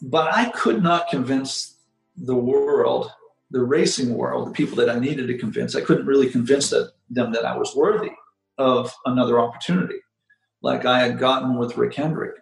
but 0.03 0.35
I 0.35 0.51
could 0.51 0.83
not 0.83 1.09
convince 1.09 1.77
the 2.19 2.37
world 2.37 3.11
the 3.51 3.63
racing 3.63 4.15
world, 4.15 4.49
the 4.49 4.53
people 4.53 4.77
that 4.77 4.91
I 4.91 4.99
needed 4.99 5.27
to 5.29 5.39
convince, 5.39 5.75
I 5.75 5.81
couldn't 5.81 6.05
really 6.05 6.29
convince 6.29 6.69
them 6.69 7.33
that 7.33 7.47
I 7.47 7.57
was 7.57 7.75
worthy 7.75 8.11
of 8.59 8.93
another 9.07 9.41
opportunity 9.41 10.01
like 10.63 10.85
I 10.85 11.01
had 11.01 11.19
gotten 11.19 11.57
with 11.57 11.77
Rick 11.77 11.95
Hendrick. 11.95 12.37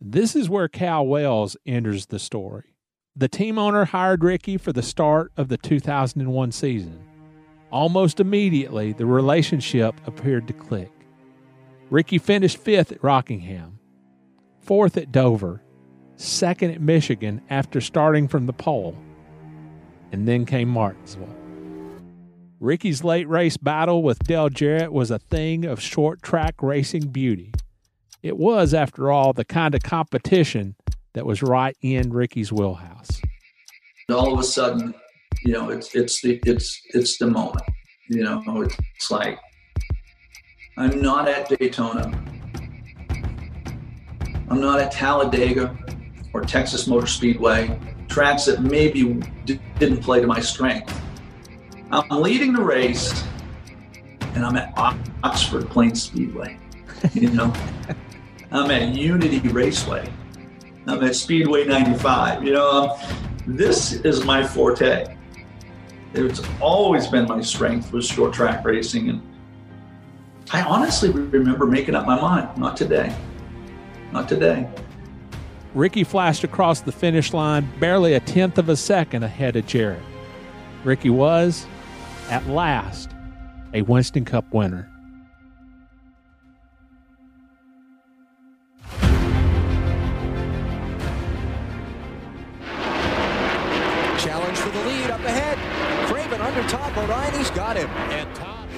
This 0.00 0.36
is 0.36 0.48
where 0.48 0.68
Cal 0.68 1.06
Wells 1.06 1.56
enters 1.66 2.06
the 2.06 2.18
story. 2.18 2.74
The 3.14 3.28
team 3.28 3.58
owner 3.58 3.86
hired 3.86 4.22
Ricky 4.22 4.58
for 4.58 4.72
the 4.72 4.82
start 4.82 5.32
of 5.36 5.48
the 5.48 5.56
2001 5.56 6.52
season. 6.52 7.02
Almost 7.70 8.20
immediately, 8.20 8.92
the 8.92 9.06
relationship 9.06 9.94
appeared 10.06 10.46
to 10.48 10.52
click. 10.52 10.92
Ricky 11.88 12.18
finished 12.18 12.58
fifth 12.58 12.92
at 12.92 13.02
Rockingham, 13.02 13.78
fourth 14.60 14.96
at 14.96 15.12
Dover, 15.12 15.62
second 16.16 16.72
at 16.72 16.80
Michigan 16.80 17.40
after 17.48 17.80
starting 17.80 18.28
from 18.28 18.46
the 18.46 18.52
pole 18.52 18.96
and 20.12 20.26
then 20.26 20.44
came 20.44 20.68
Martinsville. 20.68 21.45
Ricky's 22.58 23.04
late 23.04 23.28
race 23.28 23.56
battle 23.56 24.02
with 24.02 24.18
Dale 24.20 24.48
Jarrett 24.48 24.92
was 24.92 25.10
a 25.10 25.18
thing 25.18 25.64
of 25.66 25.80
short 25.80 26.22
track 26.22 26.62
racing 26.62 27.08
beauty. 27.08 27.52
It 28.22 28.38
was, 28.38 28.72
after 28.72 29.10
all, 29.10 29.32
the 29.32 29.44
kind 29.44 29.74
of 29.74 29.82
competition 29.82 30.74
that 31.12 31.26
was 31.26 31.42
right 31.42 31.76
in 31.82 32.12
Ricky's 32.12 32.52
wheelhouse. 32.52 33.20
All 34.10 34.32
of 34.32 34.40
a 34.40 34.44
sudden, 34.44 34.94
you 35.44 35.52
know, 35.52 35.70
it's 35.70 35.94
it's 35.94 36.22
the 36.22 36.40
it's 36.46 36.80
it's 36.94 37.18
the 37.18 37.26
moment. 37.26 37.64
You 38.08 38.22
know, 38.22 38.42
it's 38.94 39.10
like 39.10 39.38
I'm 40.78 41.02
not 41.02 41.28
at 41.28 41.48
Daytona. 41.48 42.04
I'm 44.48 44.60
not 44.60 44.80
at 44.80 44.92
Talladega 44.92 45.76
or 46.32 46.42
Texas 46.42 46.86
Motor 46.86 47.06
Speedway 47.06 47.78
tracks 48.08 48.44
that 48.46 48.62
maybe 48.62 49.20
didn't 49.44 50.02
play 50.02 50.20
to 50.20 50.26
my 50.26 50.40
strength. 50.40 51.02
I'm 51.90 52.20
leading 52.20 52.52
the 52.52 52.62
race, 52.62 53.24
and 54.34 54.44
I'm 54.44 54.56
at 54.56 54.72
Oxford 55.22 55.70
Plains 55.70 56.02
Speedway. 56.02 56.58
You 57.14 57.30
know, 57.32 57.52
I'm 58.50 58.70
at 58.70 58.94
Unity 58.94 59.38
Raceway. 59.48 60.10
I'm 60.88 61.02
at 61.04 61.14
Speedway 61.14 61.64
95. 61.64 62.42
You 62.42 62.54
know, 62.54 62.70
um, 62.70 62.98
this 63.46 63.92
is 63.92 64.24
my 64.24 64.44
forte. 64.44 65.16
It's 66.14 66.42
always 66.60 67.06
been 67.06 67.26
my 67.26 67.40
strength 67.40 67.92
was 67.92 68.06
short 68.06 68.32
track 68.32 68.64
racing, 68.64 69.08
and 69.10 69.22
I 70.52 70.62
honestly 70.62 71.10
remember 71.10 71.66
making 71.66 71.94
up 71.94 72.04
my 72.04 72.20
mind. 72.20 72.56
Not 72.58 72.76
today. 72.76 73.14
Not 74.10 74.28
today. 74.28 74.68
Ricky 75.74 76.02
flashed 76.04 76.42
across 76.42 76.80
the 76.80 76.92
finish 76.92 77.32
line 77.32 77.68
barely 77.78 78.14
a 78.14 78.20
tenth 78.20 78.58
of 78.58 78.68
a 78.68 78.76
second 78.76 79.22
ahead 79.22 79.54
of 79.56 79.66
Jarrett. 79.66 80.02
Ricky 80.84 81.10
was, 81.10 81.66
at 82.28 82.46
last, 82.46 83.10
a 83.74 83.82
Winston 83.82 84.24
Cup 84.24 84.52
winner. 84.52 84.90
Challenge 94.18 94.58
for 94.58 94.70
the 94.70 94.84
lead 94.86 95.10
up 95.10 95.20
ahead. 95.20 95.56
Craven 96.08 96.40
under 96.40 96.62
top. 96.68 96.96
O'Reilly's 96.96 97.50
got 97.50 97.76
him. 97.76 97.88
And 98.10 98.34
top. 98.34 98.68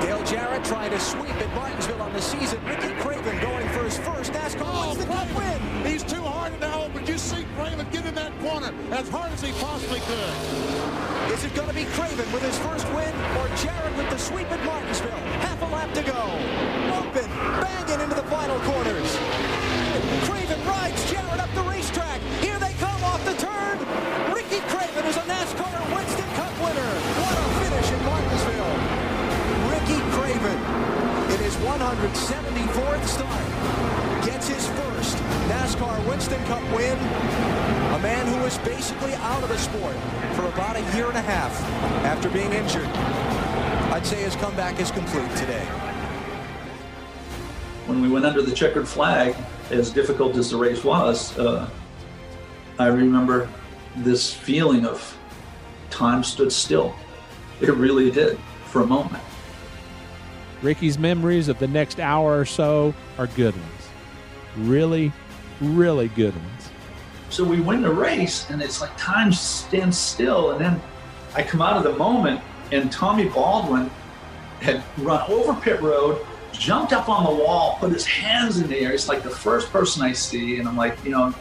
Dale 0.00 0.22
Jarrett 0.24 0.64
trying 0.64 0.90
to 0.90 1.00
sweep 1.00 1.34
at 1.34 1.54
Martinsville 1.54 2.02
on 2.02 2.12
the 2.12 2.20
season. 2.20 2.64
Ricky 2.66 2.92
Craven 3.00 3.40
going 3.40 3.68
for 3.70 3.84
his 3.84 3.98
first 3.98 4.32
NASCAR 4.32 4.62
oh, 4.64 4.94
the 4.94 5.06
Cup 5.06 5.26
win. 5.36 5.63
You 7.14 7.18
see 7.18 7.46
Craven 7.54 7.86
get 7.92 8.04
in 8.06 8.14
that 8.16 8.34
corner 8.42 8.74
as 8.90 9.06
hard 9.08 9.30
as 9.30 9.40
he 9.40 9.54
possibly 9.62 10.02
could. 10.02 10.34
Is 11.30 11.46
it 11.46 11.54
going 11.54 11.70
to 11.70 11.74
be 11.74 11.86
Craven 11.94 12.26
with 12.34 12.42
his 12.42 12.58
first 12.58 12.82
win 12.90 13.14
or 13.38 13.46
Jarrett 13.62 13.94
with 13.94 14.10
the 14.10 14.18
sweep 14.18 14.50
at 14.50 14.58
Martinsville? 14.66 15.22
Half 15.46 15.62
a 15.62 15.70
lap 15.70 15.94
to 15.94 16.02
go. 16.02 16.18
Open, 16.98 17.30
banging 17.62 18.02
into 18.02 18.18
the 18.18 18.26
final 18.26 18.58
corners. 18.66 19.06
Craven 20.26 20.58
rides 20.66 20.98
Jarrett 21.06 21.38
up 21.38 21.54
the 21.54 21.62
racetrack. 21.62 22.18
Here 22.42 22.58
they 22.58 22.74
come 22.82 22.98
off 23.06 23.22
the 23.22 23.38
turn. 23.38 23.78
Ricky 24.34 24.58
Craven 24.74 25.06
is 25.06 25.14
a 25.14 25.22
NASCAR 25.30 25.78
Winston 25.94 26.30
Cup 26.34 26.54
winner. 26.66 26.90
What 27.22 27.30
a 27.30 27.46
finish 27.62 27.88
in 27.94 28.00
Martinsville. 28.10 28.74
Ricky 29.70 30.02
Craven 30.18 30.58
in 31.30 31.38
his 31.46 31.54
174th 31.62 33.06
start 33.06 34.03
gets 34.24 34.48
his 34.48 34.66
first 34.68 35.16
NASCAR 35.48 36.08
Winston 36.08 36.42
Cup 36.46 36.62
win. 36.74 36.96
A 36.98 37.98
man 38.02 38.26
who 38.26 38.42
was 38.42 38.56
basically 38.58 39.12
out 39.14 39.42
of 39.42 39.48
the 39.50 39.58
sport 39.58 39.94
for 40.34 40.46
about 40.46 40.76
a 40.76 40.96
year 40.96 41.08
and 41.08 41.16
a 41.16 41.20
half 41.20 41.52
after 42.04 42.30
being 42.30 42.52
injured. 42.52 42.86
I'd 43.92 44.06
say 44.06 44.22
his 44.22 44.34
comeback 44.36 44.80
is 44.80 44.90
complete 44.90 45.30
today. 45.36 45.64
When 47.86 48.00
we 48.00 48.08
went 48.08 48.24
under 48.24 48.40
the 48.40 48.52
checkered 48.52 48.88
flag, 48.88 49.36
as 49.70 49.90
difficult 49.90 50.36
as 50.36 50.50
the 50.50 50.56
race 50.56 50.82
was, 50.82 51.38
uh, 51.38 51.68
I 52.78 52.86
remember 52.86 53.48
this 53.96 54.32
feeling 54.32 54.86
of 54.86 55.16
time 55.90 56.24
stood 56.24 56.50
still. 56.50 56.94
It 57.60 57.68
really 57.74 58.10
did 58.10 58.38
for 58.66 58.80
a 58.80 58.86
moment. 58.86 59.22
Ricky's 60.62 60.98
memories 60.98 61.48
of 61.48 61.58
the 61.58 61.68
next 61.68 62.00
hour 62.00 62.40
or 62.40 62.46
so 62.46 62.94
are 63.18 63.26
good 63.28 63.54
ones. 63.54 63.83
Really, 64.56 65.12
really 65.60 66.08
good 66.08 66.34
ones. 66.34 66.70
So 67.30 67.42
we 67.44 67.60
win 67.60 67.82
the 67.82 67.92
race, 67.92 68.48
and 68.50 68.62
it's 68.62 68.80
like 68.80 68.96
time 68.96 69.32
stands 69.32 69.98
still. 69.98 70.52
And 70.52 70.60
then 70.60 70.80
I 71.34 71.42
come 71.42 71.60
out 71.60 71.76
of 71.76 71.82
the 71.82 71.98
moment, 71.98 72.40
and 72.70 72.92
Tommy 72.92 73.28
Baldwin 73.28 73.90
had 74.60 74.82
run 74.98 75.28
over 75.30 75.54
pit 75.60 75.80
road, 75.82 76.24
jumped 76.52 76.92
up 76.92 77.08
on 77.08 77.24
the 77.24 77.44
wall, 77.44 77.76
put 77.80 77.92
his 77.92 78.06
hands 78.06 78.58
in 78.58 78.68
the 78.68 78.78
air. 78.78 78.92
It's 78.92 79.08
like 79.08 79.22
the 79.22 79.30
first 79.30 79.70
person 79.70 80.02
I 80.02 80.12
see, 80.12 80.58
and 80.58 80.68
I'm 80.68 80.76
like, 80.76 80.96
you 81.04 81.10
know, 81.10 81.34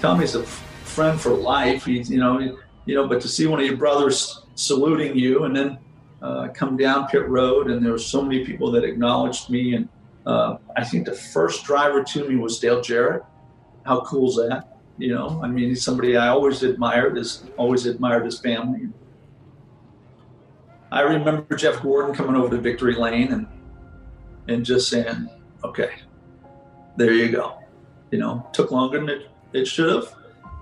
Tommy's 0.00 0.34
a 0.34 0.42
friend 0.42 1.20
for 1.20 1.30
life. 1.30 1.84
He's, 1.84 2.10
you 2.10 2.18
know, 2.18 2.58
you 2.84 2.94
know, 2.94 3.06
but 3.06 3.20
to 3.20 3.28
see 3.28 3.46
one 3.46 3.60
of 3.60 3.66
your 3.66 3.76
brothers 3.76 4.42
saluting 4.56 5.16
you 5.16 5.44
and 5.44 5.56
then 5.56 5.78
uh, 6.20 6.48
come 6.48 6.76
down 6.76 7.06
pit 7.06 7.28
road, 7.28 7.70
and 7.70 7.84
there 7.84 7.92
were 7.92 7.98
so 7.98 8.22
many 8.22 8.44
people 8.44 8.70
that 8.72 8.84
acknowledged 8.84 9.50
me. 9.50 9.74
And 9.74 9.88
uh, 10.26 10.56
I 10.76 10.84
think 10.84 11.06
the 11.06 11.14
first 11.14 11.64
driver 11.64 12.02
to 12.02 12.28
me 12.28 12.36
was 12.36 12.58
Dale 12.58 12.80
Jarrett. 12.80 13.24
How 13.84 14.00
cool 14.02 14.28
is 14.30 14.36
that? 14.36 14.78
You 14.98 15.14
know, 15.14 15.40
I 15.42 15.48
mean, 15.48 15.70
he's 15.70 15.82
somebody 15.82 16.16
I 16.16 16.28
always 16.28 16.62
admired. 16.62 17.16
His 17.16 17.44
always 17.56 17.86
admired 17.86 18.24
his 18.24 18.38
family. 18.38 18.88
I 20.92 21.00
remember 21.00 21.56
Jeff 21.56 21.82
Gordon 21.82 22.14
coming 22.14 22.36
over 22.36 22.54
to 22.54 22.60
Victory 22.60 22.94
Lane 22.94 23.32
and 23.32 23.46
and 24.48 24.64
just 24.64 24.88
saying, 24.88 25.28
"Okay, 25.64 25.90
there 26.96 27.12
you 27.12 27.30
go." 27.30 27.58
You 28.10 28.18
know, 28.18 28.46
took 28.52 28.70
longer 28.70 29.00
than 29.00 29.08
it, 29.08 29.30
it 29.54 29.66
should 29.66 29.90
have, 29.90 30.14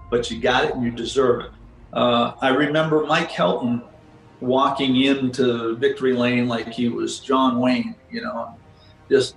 but 0.08 0.30
you 0.30 0.40
got 0.40 0.64
it 0.64 0.74
and 0.74 0.84
you 0.84 0.92
deserve 0.92 1.46
it. 1.46 1.50
Uh, 1.92 2.34
I 2.40 2.50
remember 2.50 3.04
Mike 3.04 3.30
Helton 3.30 3.82
walking 4.40 5.02
into 5.02 5.74
Victory 5.76 6.12
Lane 6.12 6.46
like 6.46 6.68
he 6.68 6.88
was 6.88 7.18
John 7.18 7.58
Wayne. 7.58 7.96
You 8.10 8.22
know, 8.22 8.56
just 9.10 9.34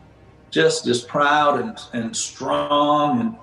just 0.54 0.86
just 0.86 1.08
proud 1.08 1.60
and 1.60 1.78
and 1.94 2.16
strong 2.16 3.20
and 3.20 3.36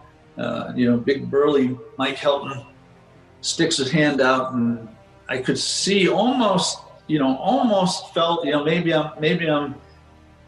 uh, 0.43 0.73
you 0.75 0.91
know, 0.91 0.97
big 0.97 1.31
burly 1.31 1.77
Mike 1.99 2.17
Helton 2.17 2.65
sticks 3.43 3.77
his 3.77 3.91
hand 3.91 4.21
out 4.21 4.55
and 4.55 4.89
I 5.29 5.39
could 5.39 5.59
see 5.59 6.09
almost 6.09 6.79
you 7.11 7.19
know, 7.19 7.37
almost 7.39 8.15
felt, 8.15 8.45
you 8.45 8.53
know, 8.53 8.63
maybe 8.63 8.95
I'm 8.95 9.11
maybe 9.21 9.51
I'm 9.51 9.75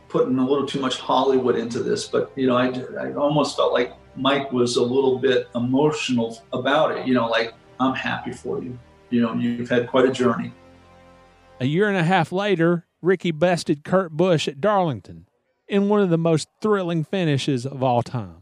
putting 0.09 0.39
a 0.39 0.47
little 0.47 0.65
too 0.65 0.79
much 0.79 0.97
Hollywood 0.97 1.57
into 1.57 1.83
this, 1.83 2.07
but 2.07 2.31
you 2.37 2.47
know, 2.47 2.57
I, 2.57 2.69
I 3.01 3.13
almost 3.15 3.57
felt 3.57 3.73
like 3.73 3.95
Mike 4.15 4.53
was 4.53 4.77
a 4.77 4.83
little 4.83 5.19
bit 5.19 5.49
emotional 5.57 6.41
about 6.53 6.97
it. 6.97 7.05
You 7.05 7.15
know, 7.15 7.27
like 7.29 7.55
I'm 7.81 7.97
happy 7.97 8.33
for 8.33 8.63
you. 8.63 8.79
You 9.11 9.23
know, 9.23 9.35
you've 9.35 9.69
had 9.69 9.89
quite 9.89 10.05
a 10.05 10.13
journey. 10.13 10.53
A 11.61 11.65
year 11.65 11.89
and 11.89 11.97
a 11.97 12.05
half 12.05 12.31
later, 12.31 12.87
Ricky 13.01 13.33
bested 13.33 13.83
Kurt 13.83 14.13
Busch 14.13 14.47
at 14.47 14.61
Darlington 14.61 15.27
in 15.73 15.89
one 15.89 16.01
of 16.03 16.11
the 16.11 16.19
most 16.19 16.49
thrilling 16.61 17.03
finishes 17.03 17.65
of 17.65 17.83
all 17.83 18.03
time. 18.03 18.42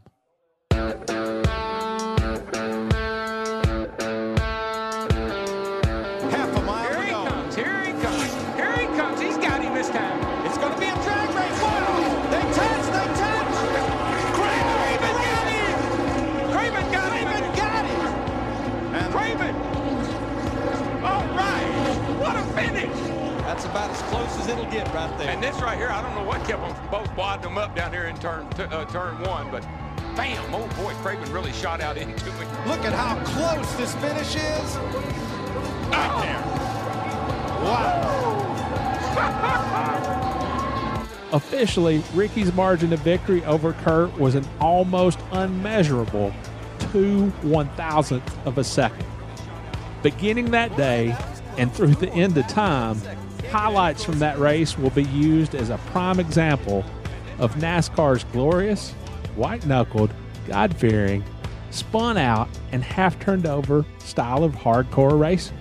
Close 24.21 24.39
as 24.41 24.49
it'll 24.49 24.71
get 24.71 24.93
right 24.95 25.17
there. 25.19 25.31
And 25.31 25.43
this 25.43 25.61
right 25.61 25.77
here, 25.79 25.89
I 25.91 26.03
don't 26.03 26.15
know 26.15 26.25
what 26.25 26.45
kept 26.47 26.61
them 26.63 26.75
from 26.75 26.89
both 26.91 27.17
wadding 27.17 27.43
them 27.43 27.59
up 27.59 27.75
down 27.75 27.93
here 27.93 28.05
in 28.05 28.17
turn 28.19 28.45
uh, 28.59 28.85
turn 28.87 29.21
one, 29.23 29.51
but 29.51 29.63
bam, 30.17 30.55
old 30.55 30.69
boy 30.77 30.93
Craven 30.95 31.33
really 31.33 31.53
shot 31.53 31.81
out 31.81 31.97
into 31.97 32.13
it. 32.15 32.49
Look 32.67 32.85
at 32.85 32.93
how 32.93 33.23
close 33.25 33.73
this 33.75 33.95
finish 33.97 34.37
is. 34.37 34.77
Right 35.91 36.11
oh. 36.13 36.21
there. 36.23 36.43
Wow. 37.65 38.27
Officially, 41.33 42.03
Ricky's 42.13 42.53
margin 42.53 42.93
of 42.93 43.01
victory 43.01 43.45
over 43.45 43.73
Kurt 43.73 44.19
was 44.19 44.35
an 44.35 44.45
almost 44.61 45.21
unmeasurable 45.33 46.35
two 46.93 47.29
one 47.43 47.69
thousandth 47.71 48.47
of 48.47 48.59
a 48.59 48.65
second. 48.65 49.07
Beginning 50.03 50.51
that 50.51 50.77
day 50.77 51.17
and 51.57 51.73
through 51.73 51.95
the 51.95 52.11
end 52.11 52.37
of 52.37 52.47
time, 52.49 53.01
highlights 53.51 54.05
from 54.05 54.19
that 54.21 54.39
race 54.39 54.79
will 54.79 54.91
be 54.91 55.05
used 55.05 55.55
as 55.55 55.71
a 55.71 55.79
prime 55.89 56.21
example 56.21 56.85
of 57.39 57.55
NASCAR's 57.57 58.25
glorious, 58.25 58.93
white 59.35 59.67
knuckled, 59.67 60.13
God 60.47 60.77
fearing, 60.77 61.25
spun 61.71 62.17
out, 62.17 62.49
and 62.71 62.85
half 62.85 63.19
turned 63.19 63.47
over 63.47 63.85
style 63.99 64.45
of 64.45 64.55
hardcore 64.55 65.19
racing. 65.19 65.59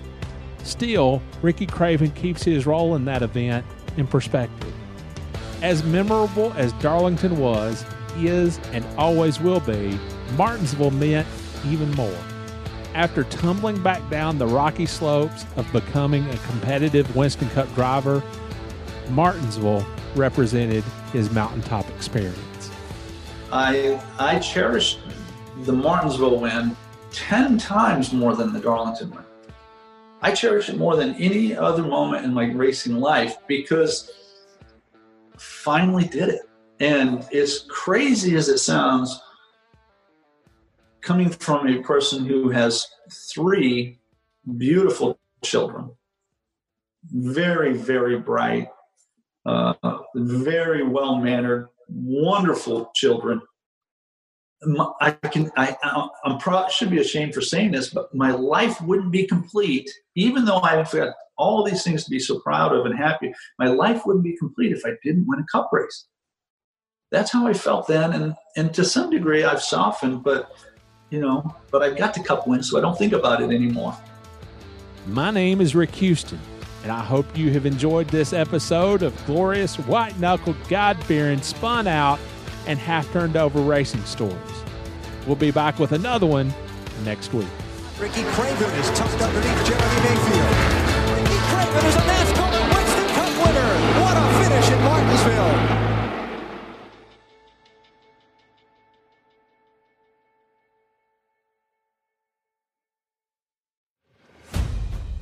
Still, 0.63 1.21
Ricky 1.41 1.65
Craven 1.65 2.11
keeps 2.11 2.43
his 2.43 2.67
role 2.67 2.95
in 2.95 3.05
that 3.05 3.23
event 3.23 3.65
in 3.97 4.05
perspective. 4.05 4.73
As 5.61 5.83
memorable 5.83 6.53
as 6.57 6.73
Darlington 6.73 7.37
was, 7.37 7.85
is, 8.17 8.59
and 8.71 8.85
always 8.97 9.39
will 9.39 9.61
be, 9.61 9.97
Martinsville 10.37 10.91
meant 10.91 11.27
even 11.65 11.89
more 11.91 12.17
after 12.93 13.23
tumbling 13.25 13.81
back 13.81 14.07
down 14.09 14.37
the 14.37 14.47
rocky 14.47 14.85
slopes 14.85 15.45
of 15.55 15.71
becoming 15.71 16.27
a 16.29 16.37
competitive 16.37 17.15
Winston 17.15 17.49
Cup 17.49 17.73
driver, 17.75 18.23
Martinsville 19.09 19.85
represented 20.15 20.83
his 21.13 21.31
mountaintop 21.31 21.89
experience. 21.89 22.71
I 23.51 24.01
I 24.17 24.39
cherish 24.39 24.97
the 25.63 25.73
Martinsville 25.73 26.39
win 26.39 26.75
10 27.11 27.57
times 27.57 28.13
more 28.13 28.35
than 28.35 28.53
the 28.53 28.59
Darlington 28.59 29.11
win. 29.11 29.23
I 30.21 30.31
cherish 30.31 30.69
it 30.69 30.77
more 30.77 30.95
than 30.95 31.15
any 31.15 31.55
other 31.55 31.83
moment 31.83 32.25
in 32.25 32.33
my 32.33 32.45
racing 32.51 32.99
life 32.99 33.37
because 33.47 34.11
finally 35.37 36.05
did 36.05 36.29
it. 36.29 36.41
And 36.79 37.25
as 37.33 37.65
crazy 37.69 38.35
as 38.35 38.49
it 38.49 38.59
sounds, 38.59 39.19
coming 41.01 41.29
from 41.29 41.67
a 41.67 41.81
person 41.81 42.25
who 42.25 42.49
has 42.49 42.87
three 43.11 43.99
beautiful 44.57 45.19
children, 45.43 45.91
very, 47.11 47.73
very 47.73 48.19
bright, 48.19 48.69
uh, 49.45 49.73
very 50.15 50.83
well 50.83 51.15
mannered, 51.17 51.69
wonderful 51.87 52.91
children. 52.95 53.41
I 54.99 55.11
can, 55.11 55.49
I, 55.55 55.75
I'm 56.25 56.37
pro- 56.37 56.67
should 56.67 56.89
be 56.89 56.99
ashamed 56.99 57.33
for 57.33 57.41
saying 57.41 57.71
this, 57.71 57.89
but 57.89 58.13
my 58.13 58.31
life 58.31 58.81
wouldn't 58.81 59.11
be 59.11 59.25
complete, 59.25 59.89
even 60.15 60.43
though 60.43 60.59
I've 60.59 60.91
got 60.91 61.15
all 61.37 61.63
these 61.63 61.83
things 61.83 62.03
to 62.03 62.09
be 62.09 62.19
so 62.19 62.39
proud 62.39 62.75
of 62.75 62.85
and 62.85 62.97
happy. 62.97 63.33
My 63.57 63.67
life 63.67 64.05
wouldn't 64.05 64.25
be 64.25 64.35
complete 64.37 64.73
if 64.73 64.85
I 64.85 64.91
didn't 65.01 65.27
win 65.27 65.39
a 65.39 65.45
cup 65.49 65.69
race. 65.71 66.07
That's 67.11 67.31
how 67.31 67.47
I 67.47 67.53
felt 67.53 67.87
then, 67.87 68.13
and 68.13 68.35
and 68.55 68.73
to 68.75 68.85
some 68.85 69.09
degree 69.09 69.43
I've 69.43 69.63
softened, 69.63 70.23
but 70.23 70.51
you 71.09 71.19
know, 71.19 71.55
but 71.71 71.81
I've 71.81 71.97
got 71.97 72.13
the 72.13 72.23
cup 72.23 72.47
win, 72.47 72.63
so 72.63 72.77
I 72.77 72.81
don't 72.81 72.97
think 72.97 73.13
about 73.13 73.41
it 73.41 73.51
anymore. 73.51 73.97
My 75.07 75.31
name 75.31 75.61
is 75.61 75.75
Rick 75.75 75.95
Houston, 75.95 76.39
and 76.83 76.91
I 76.91 77.03
hope 77.03 77.37
you 77.37 77.51
have 77.51 77.65
enjoyed 77.65 78.07
this 78.09 78.33
episode 78.33 79.01
of 79.01 79.25
glorious 79.25 79.75
white 79.77 80.17
knuckled, 80.19 80.57
God 80.67 81.01
fearing, 81.05 81.41
spun 81.41 81.87
out, 81.87 82.19
and 82.67 82.77
half 82.77 83.11
turned 83.11 83.37
over 83.37 83.61
racing 83.61 84.03
stories. 84.05 84.35
We'll 85.25 85.35
be 85.35 85.51
back 85.51 85.79
with 85.79 85.93
another 85.93 86.27
one 86.27 86.53
next 87.03 87.33
week. 87.33 87.47
Ricky 87.99 88.23
Craven 88.23 88.69
is 88.79 88.89
tucked 88.91 89.21
underneath 89.21 89.65
Jeremy 89.65 90.01
Mayfield. 90.01 90.18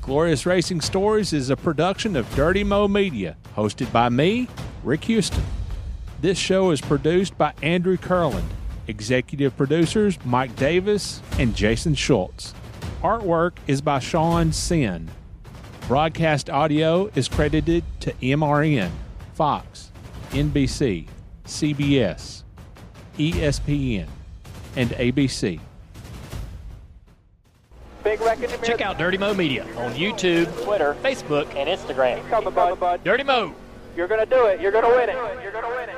Glorious 0.07 0.45
Racing 0.45 0.79
Stories 0.79 1.33
is 1.33 1.49
a 1.49 1.57
production 1.57 2.15
of 2.15 2.33
Dirty 2.33 2.63
Mo 2.63 2.87
Media, 2.87 3.35
hosted 3.57 3.91
by 3.91 4.07
me, 4.07 4.47
Rick 4.85 5.03
Houston. 5.03 5.43
This 6.21 6.37
show 6.37 6.71
is 6.71 6.79
produced 6.79 7.37
by 7.37 7.51
Andrew 7.61 7.97
Kurland, 7.97 8.47
executive 8.87 9.57
producers 9.57 10.17
Mike 10.23 10.55
Davis 10.55 11.21
and 11.37 11.53
Jason 11.53 11.93
Schultz. 11.93 12.53
Artwork 13.01 13.57
is 13.67 13.81
by 13.81 13.99
Sean 13.99 14.53
Sin. 14.53 15.09
Broadcast 15.89 16.49
audio 16.49 17.07
is 17.13 17.27
credited 17.27 17.83
to 17.99 18.13
MRN, 18.13 18.91
Fox, 19.33 19.91
NBC, 20.29 21.05
CBS, 21.43 22.43
ESPN, 23.17 24.07
and 24.77 24.89
ABC. 24.91 25.59
Big 28.07 28.21
Check 28.63 28.79
out 28.79 28.97
Dirty 28.97 29.17
Mo 29.17 29.33
Media 29.33 29.63
on 29.75 29.91
YouTube, 29.91 30.45
Twitter, 30.63 30.95
Facebook, 31.03 31.53
and 31.55 31.67
Instagram. 31.67 33.03
Dirty 33.03 33.23
Mo. 33.23 33.53
You're 33.97 34.07
going 34.07 34.21
to 34.21 34.25
do 34.25 34.45
it. 34.45 34.61
You're 34.61 34.71
going 34.71 34.85
to 34.85 34.91
win 34.91 35.09
it. 35.09 35.43
You're 35.43 35.51
going 35.51 35.65
to 35.65 35.69
win 35.71 35.89
it. 35.89 35.95